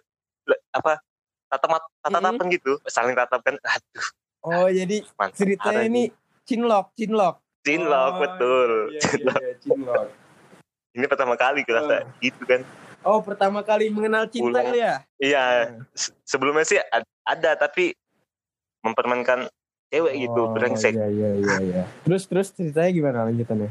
apa 0.69 1.01
tatap 1.47 1.71
tatapan 2.01 2.47
gitu 2.51 2.73
saling 2.85 3.15
tatap 3.15 3.41
kan 3.41 3.57
aduh 3.57 4.09
Oh 4.43 4.69
jadi 4.69 5.03
mantap 5.13 5.35
ceritanya 5.37 5.83
ini 5.83 6.07
cinlok, 6.43 6.95
cinlok. 6.95 7.43
cinlok 7.61 8.13
Oh, 8.13 8.19
betul 8.21 8.71
Iya, 8.89 9.01
Cinlok. 9.03 9.35
iya, 9.35 9.49
iya, 9.49 9.57
cinlok. 9.59 10.07
ini 10.97 11.05
pertama 11.05 11.35
kali 11.35 11.61
gue 11.61 11.73
rasa 11.73 11.97
Oh. 11.99 12.15
gitu 12.21 12.43
kan 12.43 12.63
Oh 13.03 13.19
pertama 13.21 13.61
kali 13.61 13.87
mengenal 13.87 14.27
cinta 14.27 14.59
kali 14.61 14.79
ya? 14.79 15.03
iya 15.17 15.45
se- 15.93 16.15
sebelumnya 16.23 16.63
sih 16.63 16.79
ad- 16.81 17.07
ada 17.23 17.55
tapi 17.57 17.95
mempermainkan 18.81 19.51
cewek 19.89 20.15
gitu 20.21 20.41
brengsek 20.49 20.95
Iya 20.95 21.07
iya 21.09 21.31
iya. 21.37 21.55
iya. 21.61 21.83
Terus 22.03 22.23
terus 22.25 22.49
ceritanya 22.51 22.91
gimana 22.93 23.19
lanjutannya? 23.25 23.71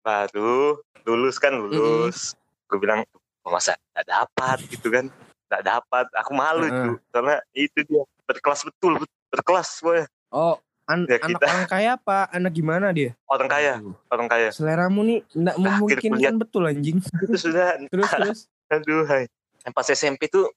baru 0.00 0.78
lulus 1.02 1.36
kan 1.36 1.52
lulus 1.52 2.32
gue 2.66 2.78
bilang 2.78 3.02
"Oh, 3.42 3.50
masa 3.50 3.74
gak 3.92 4.06
dapat 4.06 4.58
gitu 4.66 4.88
kan 4.88 5.10
gak 5.46 5.62
dapat. 5.62 6.06
Aku 6.16 6.32
malu 6.32 6.66
tuh 6.66 6.94
karena 7.10 7.34
itu 7.52 7.78
dia. 7.82 8.02
Berkelas 8.24 8.60
betul 8.62 8.98
bet- 8.98 9.16
berkelas 9.28 9.68
gue 9.76 10.02
Oh 10.28 10.58
an 10.84 11.02
Ya, 11.04 11.18
anak 11.18 11.28
kita- 11.32 11.46
orang 11.48 11.66
kaya 11.68 11.90
apa? 11.94 12.18
Anak 12.28 12.52
gimana 12.52 12.86
dia? 12.90 13.14
orang 13.24 13.48
kaya 13.48 13.72
orang 14.06 14.26
kaya. 14.26 14.48
Seleramu 14.50 15.00
nih 15.02 15.18
nggak 15.28 15.56
memungkinkan 15.56 16.34
betul 16.36 16.62
anjing. 16.64 16.98
itu 16.98 17.34
sudah. 17.36 17.78
Terus 17.92 18.06
terus. 18.08 18.38
aduh 18.66 19.02
hai 19.04 19.30
yang 19.62 19.72
pas 19.72 19.86
SMP 19.86 20.26
tuh 20.26 20.50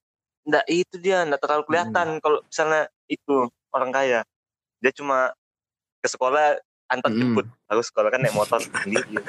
nggak 0.43 0.65
itu 0.67 0.95
dia 0.97 1.21
nggak 1.23 1.37
terlalu 1.39 1.63
kelihatan 1.63 2.07
kalau 2.17 2.41
misalnya 2.41 2.81
itu 3.05 3.35
orang 3.69 3.89
kaya. 3.89 4.19
Dia 4.79 4.91
cuma 4.91 5.33
ke 5.99 6.07
sekolah 6.07 6.57
antar 6.87 7.11
Mm. 7.11 7.17
jemput. 7.19 7.45
Aku 7.67 7.81
sekolah 7.83 8.09
kan 8.09 8.17
naik 8.19 8.33
motor 8.33 8.57
sendiri. 8.65 9.21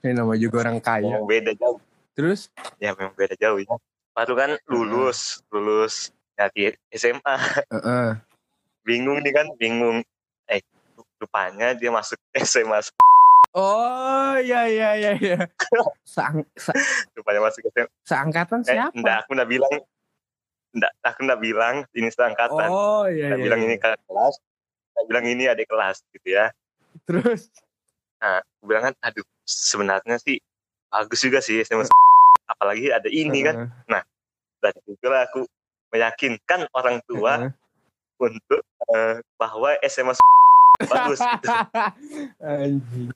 Ini 0.00 0.10
nama 0.12 0.34
juga 0.34 0.56
orang 0.60 0.78
kaya. 0.78 1.06
memang 1.08 1.24
beda 1.24 1.50
jauh. 1.52 1.78
Terus? 2.12 2.46
ya 2.78 2.90
memang 2.92 3.10
beda 3.12 3.34
jauh 3.34 3.58
ya 3.58 3.70
baru 4.14 4.32
kan 4.38 4.50
lulus 4.70 5.42
lulus 5.50 6.14
ya 6.38 6.46
di 6.54 6.70
SMA 6.94 7.34
Heeh. 7.66 8.08
bingung 8.86 9.18
nih 9.20 9.34
kan 9.34 9.46
bingung 9.58 10.06
eh 10.46 10.62
rupanya 11.18 11.74
dia 11.74 11.90
masuk 11.90 12.14
SMA 12.32 12.78
Oh 13.54 14.34
iya 14.34 14.66
iya 14.66 14.98
iya 14.98 15.12
iya. 15.14 15.38
Seang, 16.02 16.42
se- 16.58 16.74
rupanya 17.14 17.42
masuk 17.42 17.62
SMA 17.70 17.90
seangkatan 18.02 18.62
eh 18.62 18.74
siapa? 18.78 18.94
enggak 18.94 19.16
aku 19.22 19.30
enggak 19.34 19.50
bilang 19.50 19.74
enggak 20.70 20.92
aku 21.02 21.20
enggak 21.22 21.40
bilang 21.42 21.74
ini 21.90 22.08
seangkatan 22.10 22.68
Oh 22.70 23.06
iya 23.06 23.30
enggak 23.30 23.38
iya. 23.38 23.46
bilang 23.46 23.60
iya. 23.62 23.66
ini 23.66 23.74
kakak 23.78 24.02
kelas 24.06 24.34
enggak 24.94 25.06
bilang 25.10 25.24
ini 25.26 25.42
adik 25.46 25.66
kelas 25.66 25.96
gitu 26.14 26.28
ya 26.30 26.54
Terus? 27.02 27.50
nah 28.18 28.38
aku 28.38 28.62
bilang 28.66 28.82
kan 28.90 28.94
aduh 29.02 29.26
sebenarnya 29.42 30.16
sih 30.22 30.38
bagus 30.86 31.18
juga 31.18 31.38
sih 31.42 31.62
SMA 31.62 31.86
apalagi 32.44 32.92
ada 32.92 33.08
ini 33.08 33.40
kan 33.44 33.68
dan 34.64 34.74
juga 34.88 35.28
aku 35.28 35.44
meyakinkan 35.92 36.64
orang 36.72 36.96
tua 37.04 37.32
Heeh. 37.44 37.52
untuk 38.16 38.62
eh, 38.90 39.20
bahwa 39.36 39.76
SMA 39.84 40.16
bagus 40.90 41.20
gitu. 41.20 41.46
Anjing. 42.40 43.12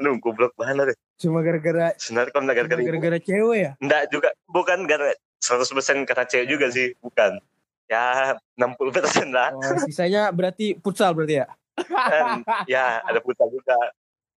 Aduh, 0.00 0.16
goblok 0.18 0.56
banget 0.56 0.96
deh. 0.96 0.98
Cuma 1.20 1.44
gara-gara 1.44 1.92
Sebenarnya 2.00 2.32
kalau 2.32 2.48
gara-gara 2.48 2.80
gara-gara 2.80 3.18
cewek 3.20 3.58
ya? 3.60 3.72
enggak 3.78 4.02
juga, 4.08 4.32
bukan 4.48 4.88
gara 4.88 5.12
100% 5.44 6.08
karena 6.08 6.24
cewek 6.24 6.46
juga 6.48 6.66
sih, 6.72 6.96
bukan. 7.04 7.36
Ya, 7.90 8.38
60% 8.56 9.34
lah. 9.34 9.52
Oh, 9.52 9.76
sisanya 9.84 10.32
berarti 10.32 10.78
futsal 10.80 11.12
berarti 11.12 11.44
ya? 11.44 11.46
Dan, 11.84 12.46
ya, 12.70 13.02
ada 13.02 13.18
putar 13.20 13.50
juga. 13.50 13.76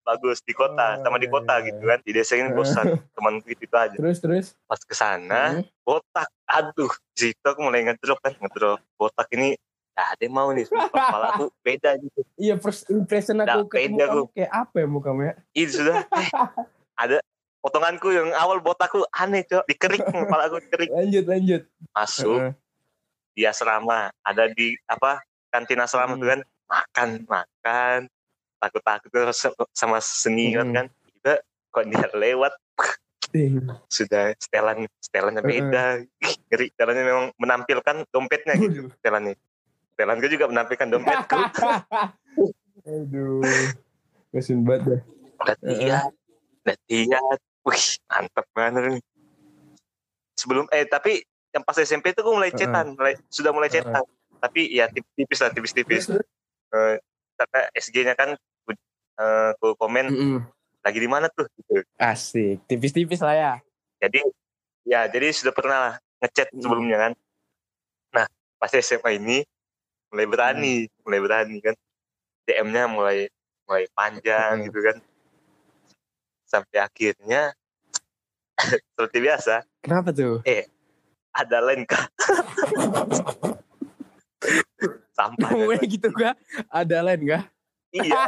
Bagus 0.04 0.44
di 0.44 0.52
kota, 0.52 1.00
Oh, 1.00 1.02
sama 1.02 1.16
di 1.16 1.28
iya, 1.28 1.34
kota 1.34 1.54
iya, 1.58 1.66
gitu 1.72 1.84
kan. 1.88 2.00
Di 2.04 2.12
desa 2.12 2.36
ini 2.36 2.52
bosan, 2.52 2.86
teman 3.16 3.40
itu, 3.40 3.56
itu 3.56 3.72
aja. 3.72 3.96
Terus 3.96 4.20
terus. 4.20 4.46
Pas 4.68 4.76
ke 4.78 4.92
sana, 4.92 5.58
Hmm. 5.58 5.64
botak. 5.82 6.28
Aduh, 6.44 6.92
situ 7.16 7.40
aku 7.40 7.64
mulai 7.64 7.88
ngedrop 7.88 8.20
kan, 8.20 8.36
ngedrop. 8.36 8.84
Botak 9.00 9.32
ini, 9.32 9.56
ya 9.96 10.04
ada 10.12 10.26
mau 10.28 10.52
nih, 10.52 10.68
sumpah. 10.68 10.92
Kepala 10.92 11.26
aku 11.34 11.46
beda 11.66 11.96
gitu. 12.04 12.20
Iya 12.36 12.60
first 12.60 12.84
impression 12.92 13.40
aku 13.40 13.48
Nggak, 13.48 13.64
ketemu 13.72 13.96
beda 13.96 14.06
kamu 14.12 14.26
kayak 14.36 14.52
apa 14.52 14.76
ya 14.76 14.88
mukamu 14.92 15.22
ya? 15.24 15.34
Ini 15.56 15.72
sudah, 15.72 15.96
eh, 16.20 16.30
ada 17.00 17.18
potonganku 17.64 18.12
yang 18.12 18.28
awal 18.36 18.60
botakku 18.60 19.08
aneh, 19.16 19.48
cok. 19.48 19.64
Dikerik, 19.64 20.04
kepala 20.04 20.52
aku 20.52 20.60
dikerik. 20.60 20.92
Lanjut 20.92 21.24
lanjut. 21.24 21.62
Masuk, 21.96 22.40
Heeh. 22.44 22.54
di 23.34 23.48
asrama 23.48 24.12
ada 24.20 24.52
di 24.52 24.76
apa 24.84 25.24
kantin 25.48 25.80
asrama 25.80 26.14
Hmm. 26.14 26.22
tuh 26.22 26.28
kan 26.28 26.42
makan 26.68 27.10
makan 27.24 28.00
takut 28.64 28.84
takut 28.84 29.12
sama 29.76 30.00
senior 30.00 30.64
Hmm. 30.64 30.76
kan 30.76 30.86
tiba 30.88 31.34
kok 31.74 31.84
dia 31.92 32.08
lewat 32.16 32.54
Ih, 33.34 33.58
sudah 33.90 34.38
setelan 34.38 34.86
setelannya 35.02 35.42
beda 35.42 36.06
ngeri 36.54 36.70
setelannya 36.72 37.04
memang 37.04 37.26
menampilkan 37.36 37.96
dompetnya 38.14 38.54
gitu 38.62 38.88
setelannya 39.02 39.36
setelanku 39.98 40.28
juga 40.30 40.46
menampilkan 40.48 40.88
dompetku 40.88 41.38
Aduh. 42.90 43.42
Kesin 44.34 44.66
banget 44.66 45.04
lihat 45.62 46.12
udah 46.64 46.78
lihat. 46.88 47.40
Wih 47.64 47.86
mantep 48.12 48.46
banget 48.52 48.84
nih 48.92 49.04
sebelum 50.36 50.68
eh 50.76 50.84
tapi 50.84 51.24
yang 51.56 51.64
pas 51.64 51.78
SMP 51.80 52.12
itu 52.12 52.20
gue 52.20 52.34
mulai 52.34 52.52
cetan 52.52 52.98
mulai 52.98 53.16
sudah 53.32 53.56
mulai 53.56 53.72
cetan. 53.72 54.04
Tapi 54.44 54.68
ya 54.76 54.92
tipis-tipis 54.92 55.40
lah 55.40 55.52
tipis-tipis. 55.56 56.04
Eh, 56.12 56.96
karena 57.40 57.60
SG-nya 57.72 58.14
kan 58.20 58.36
eh, 59.16 59.52
ku 59.58 59.74
komen 59.74 60.06
Mm-mm. 60.08 60.38
lagi 60.80 60.98
di 60.98 61.08
mana 61.08 61.28
tuh 61.28 61.46
gitu. 61.54 61.82
Asik, 61.96 62.64
tipis-tipis 62.66 63.20
lah 63.20 63.36
ya. 63.36 63.54
Jadi 64.00 64.20
ya 64.84 65.08
jadi 65.08 65.32
sudah 65.32 65.52
pernah 65.52 65.78
lah 65.80 65.94
ngechat 66.20 66.52
Hmm. 66.52 66.60
sebelumnya 66.60 66.98
kan. 67.00 67.12
Nah, 68.12 68.26
pas 68.58 68.72
SMA 68.72 69.16
ini 69.16 69.38
mulai 70.08 70.26
berani, 70.26 70.76
mulai 71.02 71.20
berani 71.20 71.58
kan. 71.60 71.76
DM-nya 72.44 72.86
mulai 72.86 73.32
mulai 73.64 73.88
panjang 73.92 74.60
Hmm. 74.60 74.66
gitu 74.68 74.80
kan. 74.82 74.98
Sampai 76.44 76.78
akhirnya 76.78 77.56
seperti 78.94 79.18
biasa 79.20 79.64
Kenapa 79.82 80.12
tuh? 80.12 80.44
ada 81.34 81.58
lain 81.60 81.82
kah? 81.84 82.06
Sampah. 85.14 85.50
Gue 85.50 85.78
kan. 85.78 85.88
gitu 85.88 86.08
gak? 86.12 86.36
Ada 86.68 86.98
lain 87.02 87.22
gak? 87.26 87.44
Iya, 87.94 88.22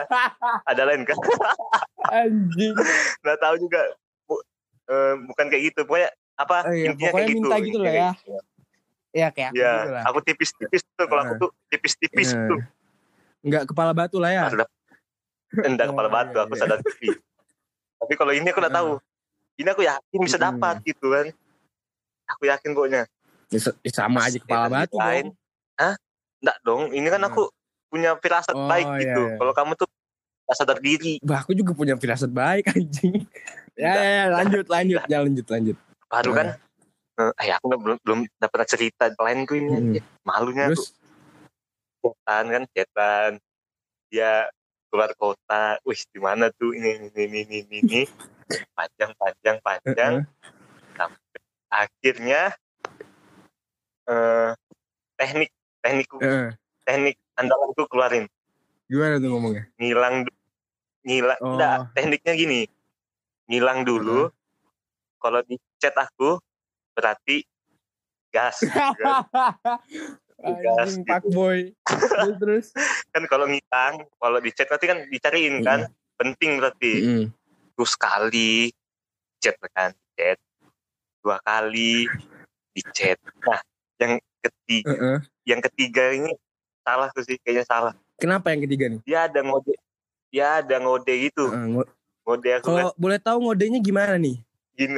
ada 0.64 0.82
lain 0.86 1.02
kah? 1.04 1.18
Anjing. 2.08 2.76
nggak 3.22 3.38
tahu 3.42 3.56
juga 3.58 3.82
Bu- 4.24 4.46
eh, 4.86 5.14
bukan 5.26 5.46
kayak 5.50 5.64
gitu 5.74 5.80
pokoknya 5.84 6.10
apa 6.36 6.58
Oh 6.64 6.74
iya, 6.74 6.92
intinya 6.92 7.10
pokoknya 7.10 7.18
kayak 7.18 7.30
gitu 7.34 7.40
minta 7.42 7.56
gitu 7.58 7.66
intinya 7.66 7.82
lah 7.82 7.92
kayak 7.92 7.98
ya. 7.98 8.12
gitu. 8.14 8.32
Ya 9.16 9.28
kayak 9.32 9.50
aku 9.50 9.58
ya 9.58 9.72
gitu 9.74 9.90
lah. 9.90 10.04
aku 10.06 10.20
tipis-tipis 10.22 10.82
tuh 10.86 11.06
kalau 11.08 11.22
aku 11.24 11.34
tuh 11.40 11.50
tipis-tipis 11.68 12.30
Nah. 12.32 12.48
tuh 12.48 12.60
Enggak 13.42 13.64
kepala 13.70 13.92
batu 13.94 14.18
lah 14.18 14.32
ya. 14.32 14.46
enggak 15.56 15.88
kepala 15.88 16.10
Oh, 16.10 16.14
batu 16.14 16.36
iya, 16.36 16.44
aku 16.44 16.54
iya. 16.54 16.62
sadar 16.62 16.80
diri 16.82 17.10
tapi 17.96 18.14
kalau 18.14 18.34
ini 18.36 18.48
aku 18.52 18.60
udah 18.60 18.74
tahu 18.74 18.90
ini 19.56 19.70
aku 19.72 19.82
yakin 19.82 20.20
bisa 20.22 20.38
dapat 20.38 20.76
gitu 20.84 21.08
kan 21.10 21.26
aku 22.28 22.44
yakin 22.46 22.70
pokoknya 22.74 23.04
Ya, 23.48 23.62
ya 23.62 23.92
sama 23.94 24.26
aja 24.26 24.36
kepala 24.36 24.68
batu 24.68 24.98
lain. 24.98 25.30
dong. 25.30 25.94
enggak 26.42 26.58
dong 26.62 26.82
ini 26.92 27.08
kan 27.08 27.22
Hmm. 27.22 27.30
aku 27.30 27.44
punya 27.96 28.12
firasat 28.20 28.52
Oh, 28.52 28.68
baik 28.68 28.88
iya, 29.00 29.00
gitu. 29.08 29.22
iya. 29.32 29.36
kalau 29.40 29.54
kamu 29.56 29.72
tuh 29.80 29.88
gak 30.46 30.58
sadar 30.60 30.78
diri. 30.84 31.16
Bah, 31.24 31.40
aku 31.40 31.56
juga 31.56 31.72
punya 31.72 31.96
firasat 31.96 32.28
baik 32.28 32.68
anjing. 32.76 33.24
ya, 33.80 33.96
ya, 33.96 34.04
ya, 34.04 34.26
lanjut, 34.36 34.66
lanjut, 34.68 35.02
ya, 35.08 35.18
lanjut, 35.24 35.48
lanjut. 35.48 35.78
baru 36.06 36.32
kan 36.36 36.48
eh 37.16 37.32
eh, 37.48 37.56
aku 37.56 37.66
belum 37.80 37.98
belum 38.04 38.20
dapat 38.38 38.68
cerita 38.68 39.08
lain 39.24 39.48
gue 39.48 39.58
ini 39.58 39.72
Mm. 39.96 40.04
malunya 40.28 40.68
tuh 40.76 40.84
Terus, 40.84 40.92
cetan 42.04 42.46
kan 42.52 42.64
cetan 42.76 43.32
dia 44.12 44.52
keluar 44.92 45.12
kota. 45.18 45.80
Wih 45.84 46.00
di 46.12 46.20
mana 46.22 46.52
tuh? 46.56 46.72
Ini 46.76 47.10
ini 47.12 47.24
ini 47.26 47.40
ini 47.52 47.78
ini, 47.84 48.02
panjang 48.78 49.12
panjang 49.18 49.58
panjang. 49.64 50.14
Heeh. 50.96 51.12
akhirnya 51.72 52.56
eh 54.08 54.52
teknik 55.20 55.50
teknikku 55.84 56.18
Heeh. 56.22 56.56
teknik 56.86 57.16
andalanku 57.36 57.88
keluarin 57.88 58.26
gimana 58.86 59.18
tuh 59.18 59.30
ngomongnya? 59.34 59.64
ngilang 59.80 60.16
ngilang 61.06 61.40
Oh. 61.42 61.54
enggak 61.56 61.78
tekniknya 61.94 62.34
gini 62.34 62.62
ngilang 63.46 63.86
dulu 63.86 64.30
kalau 65.22 65.42
di 65.46 65.58
chat 65.82 65.94
aku 65.98 66.38
berarti 66.94 67.44
gas. 68.30 68.62
Gas, 70.46 71.00
gitu. 71.00 71.10
pak 71.10 71.24
boy. 71.32 71.74
terus, 71.88 72.36
terus. 72.38 72.68
kan 73.16 73.24
kalau 73.26 73.50
ngilang 73.50 74.04
kalau 74.20 74.38
di 74.44 74.52
chat 74.54 74.68
berarti 74.70 74.86
kan 74.86 75.00
dicariin 75.10 75.64
kan 75.66 75.90
penting 76.20 76.60
berarti 76.62 76.94
Mm-mm. 77.02 77.26
terus 77.74 77.96
sekali 77.98 78.70
chat 79.42 79.58
kan 79.74 79.96
chat 80.14 80.38
dua 81.24 81.40
kali 81.42 82.06
di 82.76 82.82
chat 82.94 83.18
nah 83.48 83.58
yang 83.98 84.20
ketiga 84.44 84.92
Heeh. 84.92 85.18
yang 85.50 85.62
ketiga 85.64 86.04
ini 86.14 86.30
salah 86.86 87.08
tuh 87.10 87.22
sih 87.22 87.36
kayaknya 87.42 87.64
salah 87.64 87.94
Kenapa 88.16 88.50
yang 88.50 88.62
ketiga 88.62 88.86
nih? 88.88 89.00
dia 89.02 89.26
ada 89.26 89.40
ngode 89.42 89.74
dia 90.30 90.46
ada 90.60 90.76
ngode 90.78 91.14
gitu 91.20 91.44
Heeh, 91.48 91.66
ngo- 91.74 91.90
ngode 92.24 92.48
aku 92.54 92.64
kan 92.64 92.68
Kalau 92.70 92.88
boleh 92.96 93.18
tahu 93.18 93.38
ngodenya 93.42 93.80
gimana 93.80 94.16
nih? 94.16 94.40
gini 94.72 94.96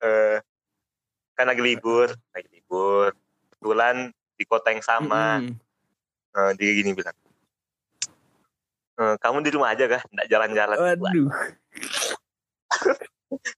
eh 0.00 0.36
kan 1.32 1.44
lagi 1.44 1.60
libur 1.60 2.08
lagi 2.28 2.48
libur 2.50 3.12
kebetulan 3.52 4.10
di 4.34 4.44
kota 4.44 4.68
yang 4.68 4.82
sama 4.82 5.38
Mm-mm. 5.38 5.54
Eh, 6.32 6.50
dia 6.56 6.70
gini 6.72 6.90
bilang 6.90 7.12
"Eh, 8.94 9.14
kamu 9.16 9.40
di 9.40 9.50
rumah 9.50 9.70
aja 9.70 9.86
kah 9.86 10.02
nggak 10.02 10.26
jalan-jalan 10.26 10.74
Waduh, 10.74 11.28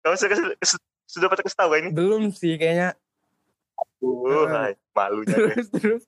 kamu 0.02 0.14
sudah 0.14 0.36
sudah 1.04 1.26
pada 1.28 1.40
kasih 1.40 1.56
tahu 1.56 1.68
gak 1.70 1.80
ini 1.80 1.88
belum 1.90 2.22
sih 2.28 2.54
kayaknya. 2.54 2.92
uh, 4.00 4.44
Eh. 4.44 4.60
ay, 4.60 4.72
malunya. 4.90 5.36
Terus 5.48 5.68
terus. 5.70 6.02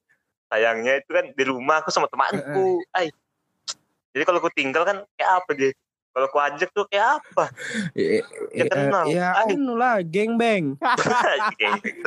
Sayangnya 0.50 1.02
itu 1.02 1.10
kan 1.10 1.26
di 1.34 1.44
rumah 1.46 1.82
aku 1.82 1.90
sama 1.90 2.06
temanku. 2.10 2.82
Ay. 2.94 3.10
Jadi 4.14 4.22
kalau 4.24 4.38
aku 4.40 4.50
tinggal 4.54 4.82
kan 4.86 5.04
kayak 5.18 5.32
apa 5.42 5.50
dia? 5.52 5.70
Kalau 6.16 6.26
aku 6.32 6.38
ajak 6.40 6.68
tuh 6.72 6.88
kayak 6.88 7.20
apa? 7.20 7.44
Ya, 7.92 8.64
kenal. 8.72 9.04
ya 9.04 9.36
anu 9.44 9.76
lah, 9.76 10.00
geng 10.00 10.36
beng. 10.40 10.80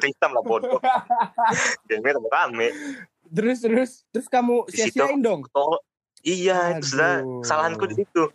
teritam 0.02 0.34
lah 0.34 0.42
bodoh. 0.42 0.82
Gengnya 1.86 2.18
tambah 2.18 2.32
rame. 2.34 2.74
Terus 3.30 3.62
terus 3.62 3.92
terus 4.10 4.26
kamu 4.26 4.66
sia-siain 4.74 5.22
dong. 5.22 5.46
iya 6.26 6.74
itu 6.74 6.98
sudah 6.98 7.22
kesalahanku 7.46 7.86
di 7.86 7.96
situ. 8.02 8.34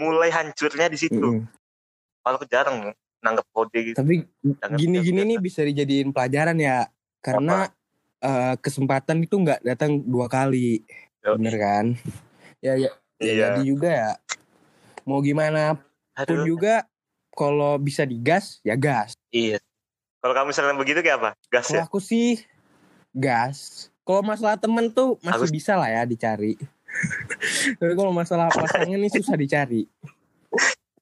Mulai 0.00 0.32
hancurnya 0.32 0.88
di 0.88 0.96
situ. 0.96 1.44
Kalau 2.24 2.36
aku 2.40 2.48
jarang 2.48 2.96
nanggap 3.20 3.44
kode 3.52 3.92
gitu. 3.92 3.96
Tapi 4.00 4.24
gini-gini 4.80 5.36
nih 5.36 5.38
bisa 5.38 5.60
dijadiin 5.60 6.16
pelajaran 6.16 6.56
ya, 6.56 6.88
karena 7.20 7.68
eh, 8.20 8.54
kesempatan 8.60 9.24
itu 9.24 9.34
nggak 9.34 9.64
datang 9.64 10.00
dua 10.00 10.28
kali, 10.28 10.84
Yo. 11.20 11.36
bener 11.36 11.56
kan? 11.56 11.86
Ya 12.60 12.76
ya, 12.76 12.90
ya 13.16 13.24
iya 13.24 13.46
jadi 13.50 13.62
juga 13.64 13.90
ya. 13.90 14.12
Mau 15.04 15.20
gimana 15.20 15.80
pun 16.14 16.36
aduh 16.36 16.44
juga, 16.44 16.84
kalau 17.32 17.76
bisa 17.76 18.04
digas 18.04 18.60
ya 18.60 18.76
gas. 18.76 19.16
iya 19.30 19.56
kalau 20.20 20.36
kamu 20.36 20.52
misalnya 20.52 20.76
begitu 20.76 21.00
kayak 21.00 21.16
apa 21.16 21.30
gas 21.48 21.64
Kalau 21.66 21.80
ya 21.80 21.84
aku 21.88 21.98
sih 21.98 22.44
gas. 23.10 23.88
Kalau 24.04 24.20
masalah 24.20 24.58
temen 24.58 24.90
tuh 24.90 25.16
masih 25.22 25.48
Aku- 25.48 25.54
bisa 25.54 25.78
lah 25.78 25.88
ya 25.88 26.02
dicari. 26.04 26.58
Tapi 27.80 27.92
kalau 27.96 28.12
masalah 28.12 28.50
pasangan 28.50 28.98
nih 28.98 29.08
susah 29.08 29.38
dicari. 29.38 29.86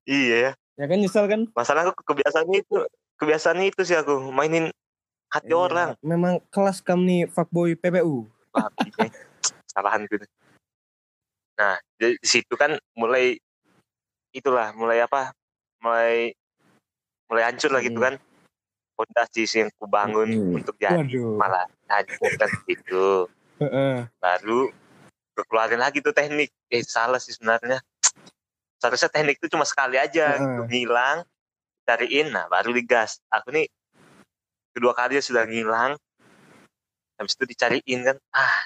iya 0.07 0.37
ya 0.39 0.53
Ya 0.79 0.87
kan 0.87 1.03
nyesel 1.03 1.27
kan? 1.27 1.41
masalah 1.59 1.91
aku 1.91 2.07
kebiasaan 2.07 2.47
itu 2.55 2.87
kebiasaan 3.19 3.59
itu 3.67 3.83
sih 3.83 3.99
aku 3.99 4.31
mainin 4.31 4.71
hati 5.29 5.53
Iya, 5.53 5.59
orang 5.61 5.89
Memang 6.01 6.41
kelas 6.49 6.81
kamu 6.81 7.03
nih 7.05 7.23
fuckboy 7.29 7.77
PPU. 7.77 8.25
Kesalahan 9.69 10.05
gitu 10.09 10.25
nah 11.59 11.75
di, 11.99 12.15
situ 12.23 12.55
kan 12.55 12.79
mulai 12.95 13.35
itulah 14.31 14.71
mulai 14.79 15.03
apa 15.03 15.35
mulai 15.83 16.31
mulai 17.27 17.51
hancur 17.51 17.75
lah 17.75 17.83
gitu 17.83 17.99
Hmm. 17.99 18.07
kan 18.07 18.15
fondasi 18.95 19.43
yang 19.59 19.71
ku 19.75 19.91
bangun 19.91 20.31
Hmm. 20.31 20.55
untuk 20.55 20.79
jadi 20.79 21.03
Waduh. 21.03 21.35
malah 21.35 21.67
hancur 21.91 22.31
kan 22.39 22.47
gitu 22.63 23.27
baru 24.23 24.71
keluarin 25.35 25.83
lagi 25.83 25.99
tuh 25.99 26.15
teknik 26.15 26.55
eh 26.71 26.87
salah 26.87 27.19
sih 27.19 27.35
sebenarnya 27.35 27.83
seharusnya 28.79 29.11
teknik 29.11 29.43
itu 29.43 29.51
cuma 29.51 29.67
sekali 29.67 29.99
aja 29.99 30.39
gitu. 30.39 30.63
ngilang 30.71 31.27
cariin 31.83 32.31
nah 32.31 32.47
baru 32.47 32.71
digas 32.71 33.19
aku 33.35 33.51
nih 33.51 33.67
kedua 34.79 34.95
kali 34.95 35.19
sudah 35.19 35.43
ngilang 35.43 35.99
habis 37.19 37.35
itu 37.35 37.45
dicariin 37.51 38.01
kan 38.07 38.17
ah 38.31 38.59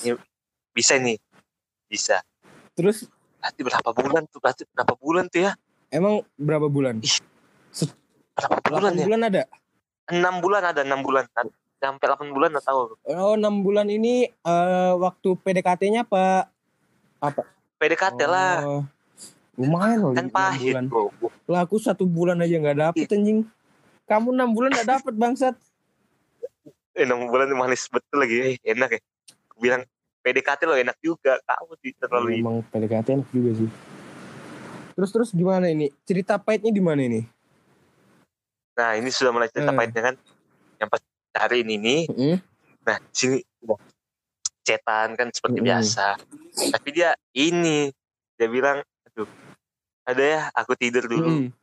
ini 0.00 0.14
bisa 0.70 0.94
nih 0.94 1.18
bisa 1.90 2.22
Terus 2.78 3.10
berarti 3.42 3.60
berapa 3.66 3.90
bulan 3.90 4.22
tuh 4.30 4.38
berarti 4.38 4.62
berapa 4.70 4.94
bulan 4.94 5.26
tuh 5.26 5.50
ya 5.50 5.52
emang 5.90 6.22
berapa 6.38 6.70
bulan? 6.70 7.02
berapa 8.36 8.56
bulan 8.62 8.92
8 8.94 9.00
ya 9.00 9.06
bulan 9.10 9.22
ada? 9.26 9.42
enam 10.06 10.34
bulan 10.38 10.62
ada 10.70 10.80
enam 10.86 11.00
bulan 11.02 11.24
sampai 11.76 12.06
delapan 12.06 12.28
bulan 12.30 12.48
nggak 12.54 12.66
tahu 12.66 12.94
Oh, 13.10 13.34
6 13.34 13.66
bulan 13.66 13.90
ini 13.90 14.30
eh, 14.30 14.92
waktu 14.96 15.34
PDKT-nya 15.34 16.06
apa? 16.06 16.46
Apa? 17.18 17.42
PDKT 17.82 18.20
lah 18.24 18.62
Oh, 18.62 18.82
Lumayan 19.56 19.98
loh. 20.04 20.12
kan 20.12 20.28
6 20.28 20.36
pahit 20.36 20.72
bulan. 20.76 20.84
bro 20.86 21.04
Lah 21.48 21.64
aku 21.64 21.80
satu 21.80 22.04
bulan 22.04 22.38
aja 22.38 22.54
nggak 22.54 22.78
dapet 22.78 23.08
anjing. 23.08 23.48
Kamu 24.06 24.30
enam 24.32 24.50
bulan 24.50 24.70
nggak 24.72 24.88
dapet 24.88 25.14
bangsat. 25.14 25.54
eh, 26.96 27.04
enam 27.04 27.28
bulan 27.28 27.50
manis 27.52 27.84
betul 27.86 28.24
lagi 28.24 28.36
eh, 28.40 28.56
enak 28.64 28.96
ya 28.96 29.00
aku 29.50 29.56
bilang 29.60 29.82
PDKT 30.22 30.64
lo 30.64 30.72
enak 30.74 30.96
juga 30.98 31.36
kamu 31.38 31.72
sih 31.76 31.92
terlalu 31.92 32.40
Emang 32.40 32.64
PDKT 32.66 33.06
enak 33.12 33.28
juga 33.30 33.50
sih. 33.54 33.70
Terus 34.96 35.10
terus 35.12 35.30
gimana 35.30 35.68
ini? 35.68 35.92
Cerita 36.02 36.40
pahitnya 36.40 36.70
di 36.70 36.80
mana 36.80 37.02
ini? 37.02 37.20
nah 38.72 38.92
ini 38.92 39.08
sudah 39.08 39.32
mulai 39.32 39.48
cerita 39.48 39.72
Eh. 39.72 39.76
pahitnya 39.76 40.02
kan 40.04 40.14
yang 40.76 40.88
pas 40.88 41.00
cariin 41.32 41.64
ini 41.66 42.04
Heeh. 42.06 42.36
nah 42.82 43.00
di 43.00 43.14
sini 43.14 43.36
cetan 44.60 45.16
kan 45.16 45.32
seperti 45.32 45.58
Mm-mm. 45.58 45.68
biasa 45.72 46.20
tapi 46.70 46.88
dia 46.92 47.16
ini 47.32 47.88
dia 48.36 48.48
bilang 48.48 48.84
aduh 49.06 49.24
ada 50.04 50.20
ya 50.20 50.40
aku 50.52 50.76
tidur 50.76 51.08
dulu 51.08 51.48
Mm-mm. 51.48 51.56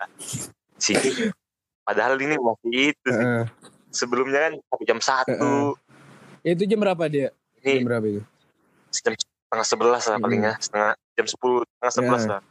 sini 0.75 1.29
padahal 1.83 2.15
ini 2.17 2.35
masih 2.35 2.71
itu 2.89 3.07
sih. 3.07 3.19
Heeh. 3.19 3.43
sebelumnya 3.89 4.39
kan 4.41 4.53
sampai 4.57 4.85
jam 4.85 4.99
satu 4.99 5.77
Itu 6.41 6.63
jam 6.63 6.79
berapa 6.79 7.03
dia? 7.05 7.29
Jam 7.57 7.71
ini 7.71 7.83
berapa 7.83 8.05
itu? 8.05 8.21
jam 8.93 9.13
setengah 9.13 9.65
sebelas 9.65 10.03
lah 10.05 10.17
palingnya 10.17 10.53
setengah 10.57 10.91
jam 11.13 11.25
sepuluh 11.25 11.61
setengah 11.67 11.93
sebelas 11.93 12.23
Ya. 12.23 12.29
lah 12.29 12.41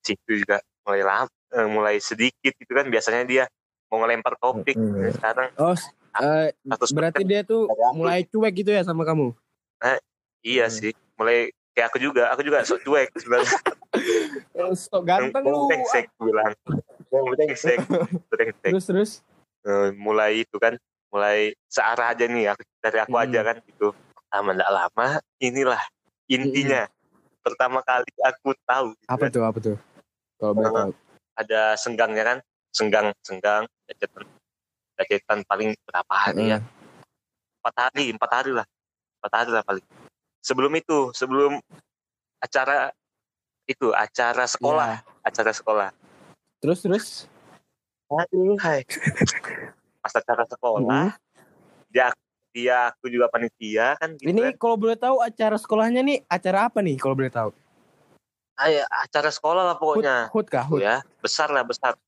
situ 0.00 0.32
juga 0.36 0.56
mulai 0.82 1.02
lama 1.02 1.32
eh, 1.48 1.66
mulai 1.66 1.96
sedikit 1.98 2.52
gitu 2.52 2.70
kan 2.70 2.86
biasanya 2.86 3.22
dia 3.24 3.44
mau 3.86 4.00
ngelempar 4.00 4.34
topik 4.36 4.74
Mm. 4.74 5.10
sekarang 5.12 5.48
Oh, 5.56 5.74
100% 6.16 6.92
berarti 6.92 7.22
dia 7.22 7.42
tuh 7.42 7.66
mulai 7.92 8.24
cuek 8.24 8.52
gitu 8.56 8.70
ya 8.70 8.80
sama 8.80 9.02
kamu? 9.02 9.34
iya 10.40 10.64
Hmm. 10.64 10.72
sih 10.72 10.92
mulai 11.14 11.50
kayak 11.72 11.90
aku 11.90 11.98
juga 11.98 12.30
aku 12.30 12.40
juga 12.40 12.62
sok 12.62 12.80
cuek 12.82 13.08
sebenarnya 13.14 13.52
Sok 14.78 15.02
ganteng 15.04 15.42
lu. 15.42 15.68
brengsek 15.68 16.08
bilang 16.16 16.52
yang 17.16 17.26
brengsek 17.28 17.78
brengsek 18.28 18.70
Terus 18.70 18.84
terus. 18.84 19.10
Eh, 19.62 19.90
mulai 19.92 20.42
itu 20.42 20.56
kan 20.56 20.76
mulai 21.08 21.50
searah 21.66 22.12
aja 22.12 22.24
nih 22.24 22.50
aku 22.50 22.62
dari 22.78 22.98
aku 23.00 23.14
Hmm. 23.14 23.24
aja 23.24 23.40
kan 23.42 23.56
gitu 23.62 23.88
lama 24.28 24.50
tidak 24.52 24.70
lama 24.70 25.06
inilah 25.38 25.82
intinya 26.26 26.82
pertama 27.40 27.78
kali 27.80 28.10
aku 28.20 28.52
tahu 28.60 28.92
gitu 28.92 29.08
Apa 29.08 29.22
kan. 29.22 29.30
tuh? 29.30 29.42
Apa 29.42 29.58
tuh? 29.60 29.76
Kalau 30.36 30.52
boleh 30.52 30.68
tahu. 30.68 30.90
ada 31.34 31.60
senggangnya 31.74 32.24
kan 32.24 32.38
senggang 32.70 33.06
senggang 33.20 33.64
jacetan 33.86 34.24
jacetan 34.94 35.38
paling 35.44 35.72
berapa 35.82 36.14
hari 36.14 36.52
ya 36.52 36.58
empat 37.58 37.74
hari 37.78 38.12
empat 38.12 38.30
hari 38.34 38.50
lah 38.52 38.66
empat 39.18 39.32
hari 39.34 39.50
lah 39.50 39.62
paling 39.62 39.84
sebelum 40.40 40.72
itu 40.72 41.10
sebelum 41.10 41.56
acara 42.38 42.92
itu 43.64 43.90
acara 43.90 44.44
sekolah 44.44 44.90
Iya. 44.94 45.24
acara 45.24 45.50
sekolah 45.50 45.88
Terus 46.60 46.80
terus. 46.80 47.06
aduh 48.06 48.54
hai 48.62 48.86
pas 49.98 50.14
acara 50.14 50.46
sekolah 50.46 51.10
dia 51.90 52.14
dia 52.54 52.94
aku 52.94 53.10
juga 53.10 53.26
panitia 53.26 53.98
kan 53.98 54.14
gitu 54.14 54.30
Ini 54.30 54.54
kan. 54.54 54.62
kalau 54.62 54.78
boleh 54.78 54.94
tahu 54.94 55.18
acara 55.18 55.58
sekolahnya 55.58 56.06
nih 56.06 56.22
acara 56.30 56.70
apa 56.70 56.78
nih 56.86 57.02
kalau 57.02 57.18
boleh 57.18 57.34
tahu? 57.34 57.50
Ayo, 58.56 58.86
acara 58.88 59.28
sekolah 59.28 59.66
lah 59.66 59.74
Hut, 59.74 59.82
pokoknya 60.00 60.16
hut 60.30 60.46
kah? 60.46 60.64
Hut. 60.64 60.80
ya 60.80 61.02
besar 61.18 61.50
lah 61.50 61.66
besar 61.66 61.98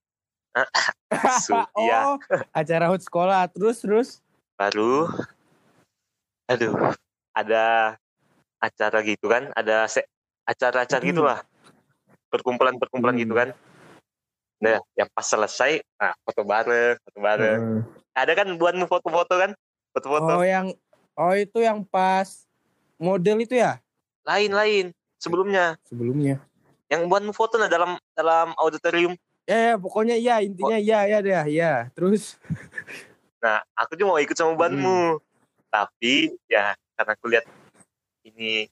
iya 1.83 1.99
oh, 2.07 2.17
acara 2.55 2.87
hut 2.95 3.03
sekolah. 3.03 3.51
Terus 3.51 3.83
terus. 3.83 4.09
baru 4.55 5.11
aduh 6.47 6.95
ada 7.35 7.99
acara 8.59 9.03
gitu 9.03 9.27
kan 9.27 9.51
ada 9.53 9.91
se- 9.91 10.07
acara-acara 10.47 11.03
Hmm. 11.03 11.11
gitulah 11.11 11.39
perkumpulan-perkumpulan 12.31 13.19
Hmm. 13.19 13.23
gitu 13.27 13.35
kan 13.35 13.49
nah 14.59 14.83
yang 14.99 15.07
pas 15.15 15.23
selesai 15.23 15.79
nah 15.99 16.13
foto 16.27 16.43
bareng 16.43 16.99
foto 17.07 17.19
bareng. 17.23 17.59
Heeh. 17.59 17.81
ada 18.19 18.33
kan 18.35 18.51
buatmu 18.59 18.91
foto-foto 18.91 19.35
kan? 19.39 19.51
Foto-foto. 19.95 20.43
Oh 20.43 20.45
yang 20.45 20.75
oh 21.15 21.35
itu 21.39 21.63
yang 21.63 21.87
pas 21.87 22.27
model 22.99 23.39
itu 23.47 23.55
ya? 23.55 23.79
Lain-lain 24.27 24.91
sebelumnya. 25.23 25.79
Sebelumnya. 25.87 26.43
yang 26.89 27.05
buatmu 27.05 27.37
foto 27.37 27.61
nah 27.61 27.69
dalam 27.69 28.01
dalam 28.17 28.57
auditorium. 28.57 29.13
Ya, 29.45 29.73
ya 29.73 29.75
pokoknya 29.77 30.17
iya 30.17 30.41
intinya 30.41 30.81
iya 30.81 31.05
ya 31.05 31.19
deh 31.21 31.37
ya. 31.53 31.73
Terus? 31.93 32.41
Nah 33.45 33.61
aku 33.77 33.95
cuma 33.95 34.17
mau 34.17 34.21
ikut 34.21 34.35
sama 34.35 34.57
banmu. 34.57 35.21
Tapi 35.69 36.33
ya 36.49 36.73
karena 36.97 37.13
aku 37.13 37.29
lihat 37.29 37.45
ini 38.25 38.67